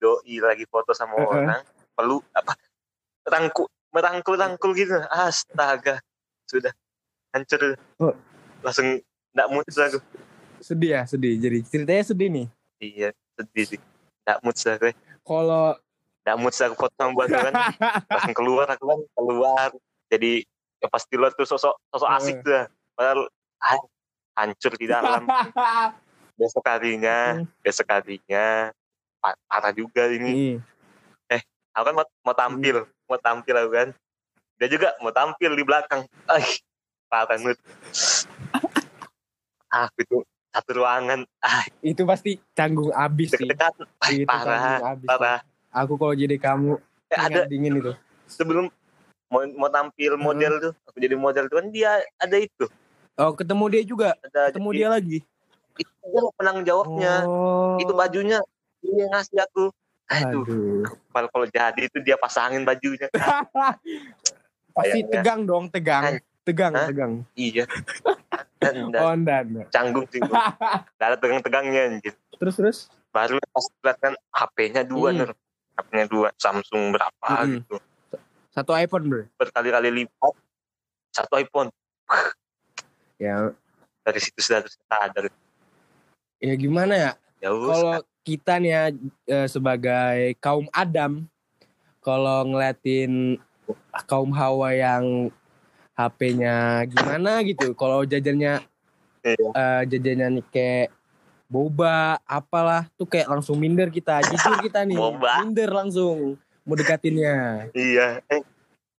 doi 0.00 0.40
lagi 0.40 0.64
foto 0.64 0.96
sama 0.96 1.20
orang 1.20 1.60
perlu 1.92 2.24
apa 2.32 2.56
rangkul 3.28 3.68
merangkul 3.90 4.34
rangkul 4.36 4.72
gitu. 4.72 4.96
Astaga. 5.08 6.00
Sudah. 6.48 6.72
Hancur. 7.32 7.76
Oh. 8.00 8.14
langsung 8.58 8.98
nggak 9.36 9.48
mood 9.54 9.66
aku. 9.68 9.98
Sedih 10.58 10.98
ya 10.98 11.02
sedih. 11.06 11.38
Jadi 11.38 11.58
ceritanya 11.62 12.02
sedih 12.02 12.28
nih. 12.32 12.46
iya 12.80 13.08
sedih 13.38 13.64
sih. 13.76 13.80
Nggak 14.26 14.38
mood 14.42 14.56
aku 14.56 14.86
Kalau 15.22 15.66
nggak 16.26 16.36
mood 16.42 16.54
aku 16.56 16.74
sama 16.98 17.12
banmu 17.14 17.38
kan. 17.38 17.54
Langsung 18.10 18.34
keluar 18.34 18.66
aku 18.66 18.84
kan 18.88 19.00
keluar. 19.14 19.68
Jadi 20.10 20.42
ya 20.78 20.86
pas 20.90 21.04
di 21.06 21.14
luar 21.14 21.30
tuh 21.34 21.46
sosok 21.46 21.74
sosok 21.94 22.08
asik 22.18 22.36
tuh. 22.42 22.66
Padahal 22.98 23.30
ha- 23.62 23.88
hancur 24.42 24.72
di 24.74 24.86
dalam. 24.90 25.22
Besok 26.38 26.62
harinya 26.70 27.34
Hmm. 27.34 27.50
besok 27.66 27.90
harinya. 27.90 28.70
Pa- 29.18 29.34
parah 29.50 29.74
juga 29.74 30.06
ini. 30.06 30.54
Ih, 31.26 31.42
aku 31.74 31.82
kan 31.82 31.94
mau, 31.98 32.06
mau 32.22 32.30
tampil 32.30 32.86
mau 33.08 33.18
tampil 33.18 33.56
aku 33.56 33.70
kan 33.72 33.88
dia 34.54 34.68
juga 34.68 34.92
mau 35.00 35.10
tampil 35.10 35.50
di 35.50 35.64
belakang 35.64 36.04
Ay, 36.26 36.44
parah 37.08 37.24
banget 37.26 37.56
aku 39.68 39.98
itu 39.98 40.16
satu 40.48 40.70
ruangan 40.74 41.24
ah 41.38 41.64
itu 41.80 42.02
pasti 42.04 42.36
canggung 42.52 42.90
abis 42.90 43.32
sih. 43.32 43.48
Ay, 44.00 44.22
Itu 44.22 44.28
parah 44.28 44.92
abis. 44.92 45.08
parah 45.08 45.38
Aku 45.70 45.94
kalau 45.94 46.12
jadi 46.12 46.36
kamu 46.36 46.80
Eh, 47.08 47.16
ada 47.16 47.44
dingin 47.44 47.76
itu. 47.78 47.92
sebelum 48.26 48.68
mau, 49.26 49.40
mau 49.56 49.68
tampil 49.68 50.16
model 50.16 50.52
tuh 50.58 50.72
aku 50.84 50.96
jadi 50.98 51.16
model 51.16 51.44
tuh 51.46 51.56
kan 51.56 51.68
dia 51.68 51.90
ada 52.14 52.36
itu 52.36 52.68
Oh, 53.16 53.34
ketemu 53.34 53.64
dia 53.68 53.82
juga. 53.82 54.08
ada 54.22 54.48
Ketemu 54.48 54.68
jadi- 54.68 54.78
dia 54.78 54.88
lagi. 54.88 55.18
itu 55.74 55.92
dia 56.04 56.20
penanggung 56.34 56.64
jawabnya 56.64 57.14
Oh. 57.24 57.76
itu 57.78 57.92
bajunya 57.92 58.38
dia 58.78 58.92
yang 58.98 59.10
ngasih 59.10 59.38
aku 59.42 59.64
aduh 60.08 60.40
Aduh. 60.42 60.84
kalau 61.08 61.28
kalau 61.28 61.46
jadi 61.46 61.80
itu 61.82 62.00
dia 62.00 62.16
pasangin 62.16 62.62
bajunya 62.62 63.08
Pasti 64.70 65.02
Sayangnya. 65.02 65.10
tegang 65.12 65.40
dong, 65.42 65.64
tegang. 65.66 66.22
Tegang, 66.40 66.72
Hah? 66.72 66.86
tegang. 66.86 67.12
iya 67.34 67.66
dan, 68.62 68.88
dan 68.88 69.00
Oh, 69.00 69.12
enggak. 69.12 69.68
canggung 69.68 70.06
sih 70.08 70.22
ada 70.96 71.14
tegang-tegangnya 71.14 71.80
anjir 71.90 72.14
Terus 72.32 72.54
terus. 72.54 72.78
baru 73.08 73.36
pas 73.44 73.66
lihat 73.82 73.98
kan 73.98 74.14
HP-nya 74.30 74.82
dua 74.82 75.10
Hmm. 75.10 75.18
Nur. 75.18 75.30
HP-nya 75.74 76.06
dua 76.06 76.28
Samsung 76.34 76.90
berapa 76.90 77.26
Mm-mm. 77.38 77.60
gitu 77.60 77.76
Satu 78.48 78.72
iPhone, 78.72 79.04
Bro. 79.06 79.22
berkali-kali 79.34 79.90
lipat 79.94 80.34
satu 81.10 81.36
iPhone 81.36 81.68
Ya, 83.16 83.50
dari 84.00 84.18
situ 84.18 84.38
sudah 84.38 84.62
terus 84.62 84.78
sadar 84.80 85.24
ya 86.38 86.54
gimana 86.54 86.94
ya? 86.94 87.10
Ya 87.38 87.50
Kalau 87.50 87.98
kita 88.22 88.60
nih 88.60 88.70
ya 88.70 88.84
eh, 89.26 89.48
sebagai 89.48 90.36
kaum 90.38 90.66
Adam, 90.70 91.24
kalau 91.98 92.44
ngeliatin 92.44 93.38
kaum 94.04 94.30
Hawa 94.32 94.72
yang 94.72 95.32
HP-nya 95.92 96.86
gimana 96.86 97.42
gitu, 97.42 97.74
kalau 97.74 98.04
jajannya 98.04 98.62
Iya. 99.18 99.48
eh, 99.50 99.82
jajannya 99.90 100.38
nih 100.38 100.44
kayak 100.48 100.88
boba, 101.48 102.20
apalah, 102.22 102.86
tuh 102.94 103.08
kayak 103.08 103.26
langsung 103.26 103.58
minder 103.58 103.88
kita, 103.88 104.20
jujur 104.22 104.62
kita 104.62 104.84
nih, 104.84 104.94
Boba. 104.94 105.42
minder 105.42 105.72
langsung 105.72 106.36
mau 106.62 106.76
dekatinnya, 106.76 107.66
iya 107.72 108.20
eh, 108.28 108.44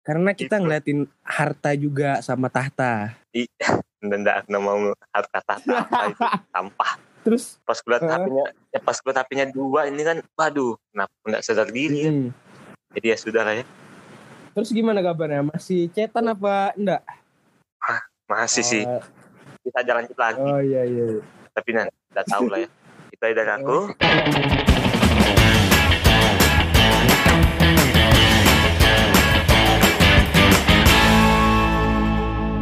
karena 0.02 0.34
kita 0.34 0.58
Gitu. 0.58 0.64
ngeliatin 0.66 1.00
harta 1.22 1.72
juga 1.78 2.20
sama 2.20 2.50
tahta. 2.50 3.14
dan 4.02 4.24
enggak 4.24 4.48
mau 4.50 4.92
harta 5.12 5.40
tahta 5.44 5.76
itu 6.08 6.24
sampah 6.56 6.94
Terus, 7.20 7.60
pas 7.68 7.76
kulihat. 7.78 8.02
HP-nya 8.02 8.46
ya 8.72 8.80
pas 8.80 8.98
kulihat 8.98 9.18
HP-nya 9.22 9.46
dua 9.52 9.92
ini 9.92 10.02
kan 10.02 10.18
waduh 10.34 10.80
kenapa 10.90 11.14
nggak 11.28 11.44
sadar 11.44 11.68
diri 11.68 11.98
ya 12.08 12.12
mm, 12.12 12.28
jadi 12.96 13.08
ya 13.12 13.18
sudah 13.20 13.44
lah 13.44 13.56
ya 13.60 13.66
terus 14.50 14.70
gimana 14.72 15.00
kabarnya? 15.00 15.46
Masih 15.46 15.88
cetan 15.92 16.26
apa 16.26 16.74
enggak? 16.74 17.04
masih 18.30 18.62
sih 18.62 18.84
Oh, 18.86 19.02
kita 19.66 19.82
jalan 19.82 20.06
lanjut 20.06 20.18
lagi 20.22 20.38
Oh 20.40 20.62
iya 20.62 20.86
iya. 20.86 21.06
iya. 21.18 21.22
tapi 21.50 21.70
nanti 21.74 21.94
udah 22.14 22.26
tahu 22.30 22.46
lah 22.46 22.60
ya 22.62 22.70
kita 23.12 23.26
dari 23.34 23.52
aku 23.52 23.78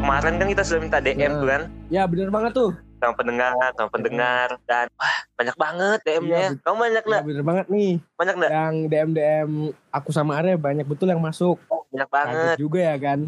kemarin 0.01 0.33
kan 0.39 0.47
kita 0.49 0.63
sudah 0.63 0.79
minta 0.81 0.97
DM 0.99 1.19
Iya. 1.19 1.29
tuh 1.35 1.47
kan 1.47 1.61
Ya 1.87 2.03
bener 2.03 2.29
banget 2.29 2.51
tuh. 2.55 2.71
Sama 2.97 3.13
pendengar 3.13 3.53
sama 3.71 3.89
pendengar 3.89 4.47
dan 4.63 4.85
wah 4.93 5.17
banyak 5.33 5.55
banget 5.55 5.99
DM-nya 6.01 6.25
Iya, 6.33 6.41
ya. 6.43 6.49
kamu 6.59 6.77
banyak 6.79 6.95
Ya, 6.97 7.07
nggak 7.07 7.23
bener 7.23 7.43
banget 7.43 7.65
nih. 7.67 7.91
banyak 8.15 8.35
nggak 8.35 8.51
Yang 8.51 8.75
DM 8.87 9.09
DM 9.11 9.49
aku 9.89 10.09
sama 10.09 10.31
Arya 10.35 10.55
banyak 10.55 10.83
betul 10.83 11.07
yang 11.07 11.21
masuk. 11.21 11.57
oh, 11.67 11.85
banyak 11.87 12.07
Kaget 12.07 12.25
banget 12.33 12.57
juga 12.57 12.79
ya 12.81 12.95
kan. 12.97 13.19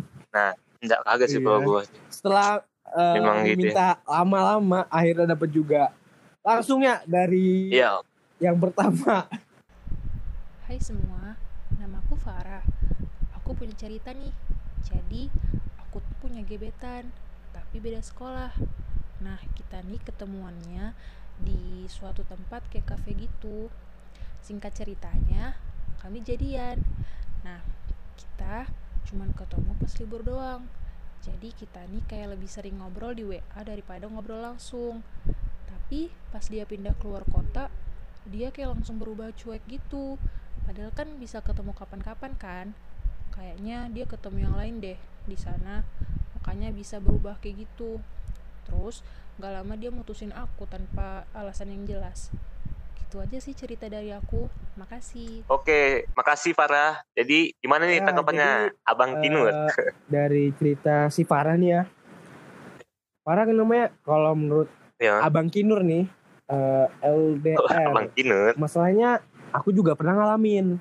enggak 0.80 1.00
kaget 1.04 1.28
sih 1.28 1.38
Iya. 1.38 1.46
kalau 1.46 1.60
gue 1.62 1.82
Setelah 2.10 2.50
eh, 2.90 3.14
Memang 3.16 3.38
gitu 3.42 3.50
ya. 3.50 3.58
minta 3.60 3.88
lama-lama 4.04 4.80
akhirnya 4.90 5.26
dapat 5.30 5.50
juga. 5.50 5.84
Langsung 6.40 6.82
ya 6.82 7.04
dari 7.04 7.70
iya 7.70 8.02
yang 8.38 8.58
pertama. 8.58 9.28
Hai 10.64 10.78
semua, 10.80 11.38
namaku 11.76 12.16
Farah. 12.16 12.64
Aku 13.36 13.54
punya 13.54 13.74
cerita 13.76 14.10
nih. 14.12 14.32
Jadi, 14.82 15.28
aku 15.78 16.00
tuh 16.00 16.16
punya 16.20 16.42
gebetan, 16.42 17.10
tapi 17.52 17.78
beda 17.78 18.00
sekolah. 18.00 18.54
Nah, 19.20 19.40
kita 19.56 19.84
nih 19.84 20.00
ketemuannya 20.04 20.96
di 21.40 21.88
suatu 21.92 22.24
tempat 22.28 22.68
kayak 22.72 22.96
cafe 22.96 23.16
gitu. 23.16 23.68
Singkat 24.40 24.72
ceritanya, 24.76 25.56
kami 26.00 26.24
jadian. 26.24 26.80
Nah, 27.44 27.60
kita 28.16 28.68
cuman 29.12 29.32
ketemu 29.36 29.72
pas 29.80 29.94
libur 30.00 30.22
doang. 30.24 30.62
Jadi 31.20 31.52
kita 31.52 31.84
nih 31.92 32.04
kayak 32.08 32.40
lebih 32.40 32.48
sering 32.48 32.80
ngobrol 32.80 33.12
di 33.12 33.28
WA 33.28 33.60
daripada 33.68 34.08
ngobrol 34.08 34.40
langsung. 34.40 35.04
Tapi 35.68 36.08
pas 36.32 36.46
dia 36.48 36.64
pindah 36.64 36.96
keluar 36.96 37.28
kota, 37.28 37.68
dia 38.30 38.54
kayak 38.56 38.80
langsung 38.80 39.02
berubah 39.02 39.36
cuek 39.36 39.64
gitu. 39.68 40.16
Padahal 40.64 40.96
kan 40.96 41.12
bisa 41.20 41.44
ketemu 41.44 41.76
kapan-kapan 41.76 42.34
kan. 42.40 42.68
Kayaknya 43.36 43.92
dia 43.92 44.06
ketemu 44.08 44.38
yang 44.48 44.56
lain 44.56 44.76
deh 44.80 45.00
di 45.28 45.38
sana. 45.40 45.84
Makanya 46.40 46.72
bisa 46.72 47.04
berubah 47.04 47.36
kayak 47.44 47.68
gitu. 47.68 48.00
Terus 48.70 49.02
gak 49.42 49.50
lama 49.58 49.74
dia 49.74 49.90
mutusin 49.90 50.30
aku 50.32 50.70
tanpa 50.70 51.26
alasan 51.34 51.74
yang 51.74 51.90
jelas. 51.90 52.30
Gitu 53.02 53.18
aja 53.18 53.42
sih 53.42 53.58
cerita 53.58 53.90
dari 53.90 54.14
aku. 54.14 54.46
Makasih. 54.78 55.44
oke 55.52 56.08
makasih 56.16 56.56
Farah 56.56 57.04
jadi 57.12 57.52
gimana 57.60 57.84
nih 57.84 58.00
Ya, 58.00 58.06
tanggapannya 58.08 58.52
abang 58.88 59.18
Eh, 59.18 59.28
Tinur 59.28 59.52
dari 60.14 60.56
cerita 60.56 61.12
si 61.12 61.28
Farah 61.28 61.60
nih 61.60 61.70
ya. 61.76 61.84
Farah 63.28 63.44
kan 63.44 63.58
namanya 63.58 63.92
kalau 64.08 64.32
menurut 64.38 64.70
ya 64.96 65.20
Abang 65.20 65.52
Kinur 65.52 65.84
nih 65.84 66.08
eh, 66.48 66.88
LDR. 67.04 67.60
abang 67.92 68.08
Tinur 68.14 68.56
Masalahnya 68.56 69.20
aku 69.52 69.74
juga 69.74 69.98
pernah 69.98 70.16
ngalamin 70.16 70.80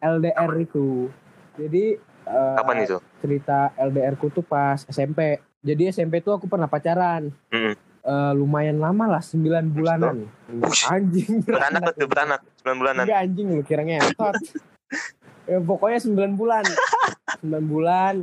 LDR 0.00 0.52
itu. 0.56 1.12
Jadi 1.60 2.00
eh, 2.24 2.56
kapan 2.56 2.88
itu 2.88 2.96
cerita 3.20 3.68
LDR 3.76 4.16
ku 4.16 4.32
tuh 4.32 4.44
pas 4.44 4.80
SMP. 4.88 5.40
Jadi 5.60 5.92
SMP 5.92 6.18
tuh 6.18 6.32
aku 6.34 6.48
pernah 6.48 6.66
pacaran. 6.66 7.28
Mm. 7.52 7.74
Eh, 8.00 8.32
lumayan 8.32 8.80
lama 8.80 9.04
lah 9.06 9.20
9 9.20 9.44
bulanan. 9.68 10.24
Ush. 10.64 10.88
Anjing. 10.88 11.44
beranak 11.44 11.92
tuh 11.92 12.08
beranak 12.08 12.40
9 12.58 12.80
bulanan 12.80 13.04
Enggak 13.04 13.20
anjing 13.20 13.46
lu 13.50 13.62
kira 13.62 13.84
ya, 13.84 14.00
pokoknya 15.60 16.00
9 16.00 16.32
bulan. 16.32 16.64
9 17.40 17.60
bulan 17.62 18.14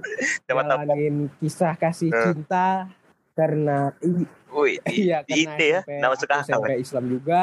jalanin 0.44 1.30
kisah 1.38 1.74
kasih 1.74 2.10
Eh. 2.10 2.22
cinta 2.26 2.90
karena 3.34 3.94
i- 4.02 4.30
Wih, 4.48 4.82
iya 5.06 5.22
karena 5.22 5.54
ya, 5.60 5.80
SMP, 5.84 6.02
akal. 6.42 6.42
SMP 6.42 6.72
Islam 6.80 7.06
juga. 7.06 7.42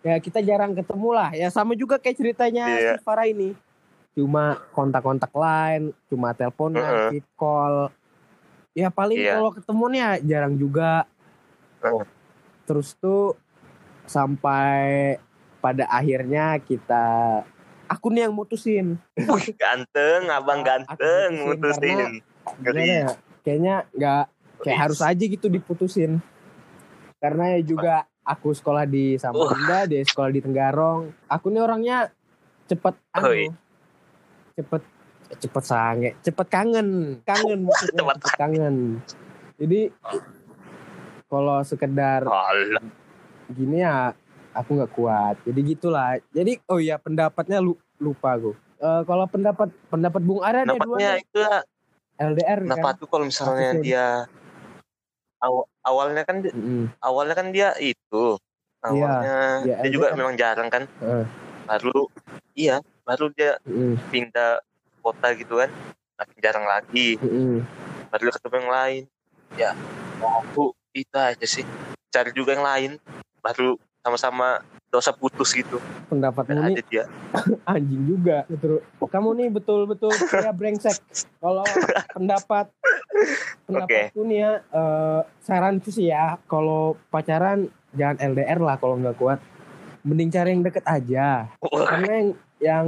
Ya 0.00 0.16
kita 0.16 0.40
jarang 0.40 0.72
ketemu 0.72 1.08
lah. 1.12 1.30
Ya 1.32 1.48
sama 1.50 1.76
juga 1.76 2.00
kayak 2.00 2.16
ceritanya 2.16 2.64
Iya. 2.70 2.92
si 2.96 3.04
Farah 3.04 3.26
ini. 3.26 3.52
Cuma 4.14 4.56
kontak-kontak 4.72 5.30
lain, 5.30 5.92
cuma 6.08 6.32
teleponan, 6.32 6.80
Heeh. 7.12 7.20
uh 7.20 7.26
call. 7.36 7.74
Ya 8.78 8.94
paling 8.94 9.18
Iya. 9.18 9.42
kalau 9.42 9.50
ketemunya 9.50 10.22
jarang 10.22 10.54
juga. 10.54 11.10
Heeh. 11.82 12.06
Terus 12.62 12.94
tuh 12.94 13.34
sampai 14.06 15.18
pada 15.58 15.90
akhirnya 15.90 16.62
kita 16.62 17.42
aku 17.90 18.14
nih 18.14 18.30
yang 18.30 18.34
mutusin. 18.38 19.02
Wih, 19.18 19.50
ganteng, 19.58 20.30
abang 20.30 20.62
Aku 20.62 20.70
ganteng, 20.70 21.30
mutusin 21.42 21.98
mutusin. 21.98 21.98
Gimana 22.62 22.80
ya? 22.86 23.08
Kayaknya 23.42 23.74
nggak 23.98 24.24
kayak 24.62 24.78
harus 24.78 25.00
aja 25.02 25.24
gitu 25.26 25.50
diputusin. 25.50 26.22
Karena 27.18 27.58
ya 27.58 27.60
juga 27.66 28.06
aku 28.22 28.54
sekolah 28.54 28.86
di 28.86 29.18
Samarinda, 29.18 29.90
dia 29.90 30.06
sekolah 30.06 30.30
di 30.30 30.38
Tenggarong. 30.38 31.10
Aku 31.26 31.50
nih 31.50 31.66
orangnya 31.66 32.14
cepet 32.70 32.94
anu, 33.10 33.58
cepet 34.54 34.82
cepet 35.36 35.64
sange, 35.64 36.10
cepet 36.24 36.46
kangen, 36.48 37.20
kangen 37.22 37.60
maksudnya 37.68 38.00
Cepet 38.00 38.16
cepet 38.16 38.32
kangen. 38.40 38.76
Jadi 39.58 39.80
kalau 41.28 41.60
sekedar 41.60 42.24
Alah, 42.24 42.84
gini 43.52 43.84
ya 43.84 44.16
aku 44.56 44.80
nggak 44.80 44.92
kuat. 44.96 45.36
Jadi 45.44 45.60
gitulah. 45.76 46.16
Jadi 46.32 46.56
oh 46.72 46.80
iya 46.80 46.96
pendapatnya 46.96 47.60
lu, 47.60 47.76
lupa 48.00 48.32
gue. 48.40 48.56
Eh, 48.78 49.02
kalau 49.04 49.26
pendapat 49.26 49.68
pendapat 49.90 50.22
Bung 50.22 50.40
Ara 50.40 50.62
ada 50.62 50.78
dua 50.78 51.18
itu 51.18 51.38
ya, 51.42 51.58
LDR 52.18 52.62
kenapa 52.62 52.94
kan. 52.94 53.00
tuh 53.02 53.06
kalau 53.10 53.24
misalnya 53.26 53.70
dia 53.82 54.06
aw- 55.42 55.66
awalnya 55.82 56.22
kan 56.22 56.42
Mm-mm. 56.46 56.86
awalnya 57.02 57.34
kan 57.34 57.50
dia 57.50 57.74
itu 57.78 58.38
awalnya 58.78 59.66
iya, 59.66 59.82
dia 59.82 59.90
juga 59.90 60.14
LDR. 60.14 60.18
memang 60.18 60.34
jarang 60.38 60.68
kan 60.70 60.82
Heeh. 61.02 61.26
baru 61.66 62.06
iya 62.54 62.76
baru 63.02 63.30
dia 63.34 63.58
Mm-mm. 63.66 63.98
pindah 64.10 64.62
kota 65.00 65.34
gitu 65.34 65.60
kan. 65.60 65.70
Makin 66.18 66.38
jarang 66.42 66.66
lagi. 66.66 67.18
Mm-mm. 67.22 67.62
baru 68.08 68.32
ketemu 68.32 68.56
yang 68.64 68.72
lain. 68.72 69.02
Ya 69.56 69.70
aku 70.20 70.72
itu 70.96 71.16
aja 71.16 71.46
sih. 71.46 71.64
Cari 72.10 72.32
juga 72.34 72.56
yang 72.56 72.64
lain. 72.64 72.90
Baru 73.44 73.78
sama-sama 74.02 74.64
dosa 74.88 75.12
putus 75.12 75.52
gitu. 75.52 75.76
Pendapatmu 76.08 76.48
dan 76.48 76.72
nih 76.72 76.76
ada 76.80 76.84
dia. 76.88 77.04
anjing 77.76 78.02
juga 78.08 78.48
betul. 78.48 78.80
Kamu 78.98 79.28
nih 79.36 79.48
betul-betul 79.52 80.12
kayak 80.16 80.56
brengsek. 80.56 80.96
Kalau 81.38 81.64
pendapat 82.16 82.72
pendapatku 83.68 84.20
nih 84.24 84.38
ya 84.40 84.52
eh, 84.72 85.20
saranku 85.44 85.92
sih 85.92 86.08
ya. 86.08 86.40
Kalau 86.48 86.96
pacaran 87.12 87.68
jangan 87.92 88.16
LDR 88.32 88.58
lah 88.64 88.76
kalau 88.80 88.96
nggak 88.96 89.16
kuat. 89.20 89.40
Mending 90.00 90.28
cari 90.28 90.48
yang 90.50 90.62
deket 90.62 90.84
aja. 90.84 91.50
Wah, 91.60 91.86
Karena 91.86 92.10
yang 92.12 92.28
yang 92.58 92.86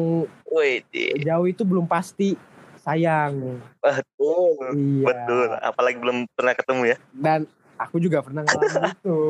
di- 0.88 1.14
jauh 1.20 1.46
itu 1.46 1.62
belum 1.62 1.84
pasti 1.84 2.34
sayang. 2.76 3.60
betul 3.76 4.56
Iya. 4.72 5.04
betul 5.04 5.46
apalagi 5.54 5.96
belum 5.96 6.24
pernah 6.30 6.52
ketemu 6.52 6.82
ya 6.86 6.96
Dan 7.12 7.40
aku 7.76 7.96
juga 7.96 8.18
pernah 8.20 8.42
ngalamin 8.42 8.82
itu. 8.94 9.20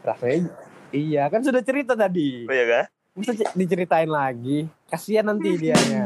Rasanya 0.00 0.50
iya 0.90 1.26
kan 1.26 1.40
sudah 1.40 1.60
cerita 1.60 1.92
tadi. 1.94 2.44
oh 2.44 2.52
ya 2.52 2.66
kan 2.66 2.84
Masa 3.14 3.30
diceritain 3.52 4.10
lagi? 4.10 4.66
Kasihan 4.86 5.22
nanti 5.24 5.54
dianya. 5.54 6.02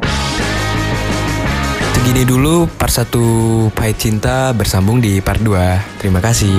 Segini 1.90 2.22
dulu 2.22 2.68
part 2.70 2.92
1 2.92 3.08
Pahit 3.72 3.96
Cinta 3.96 4.52
bersambung 4.52 4.98
di 4.98 5.16
part 5.18 5.40
2. 5.40 5.56
Terima 5.96 6.20
kasih. 6.20 6.52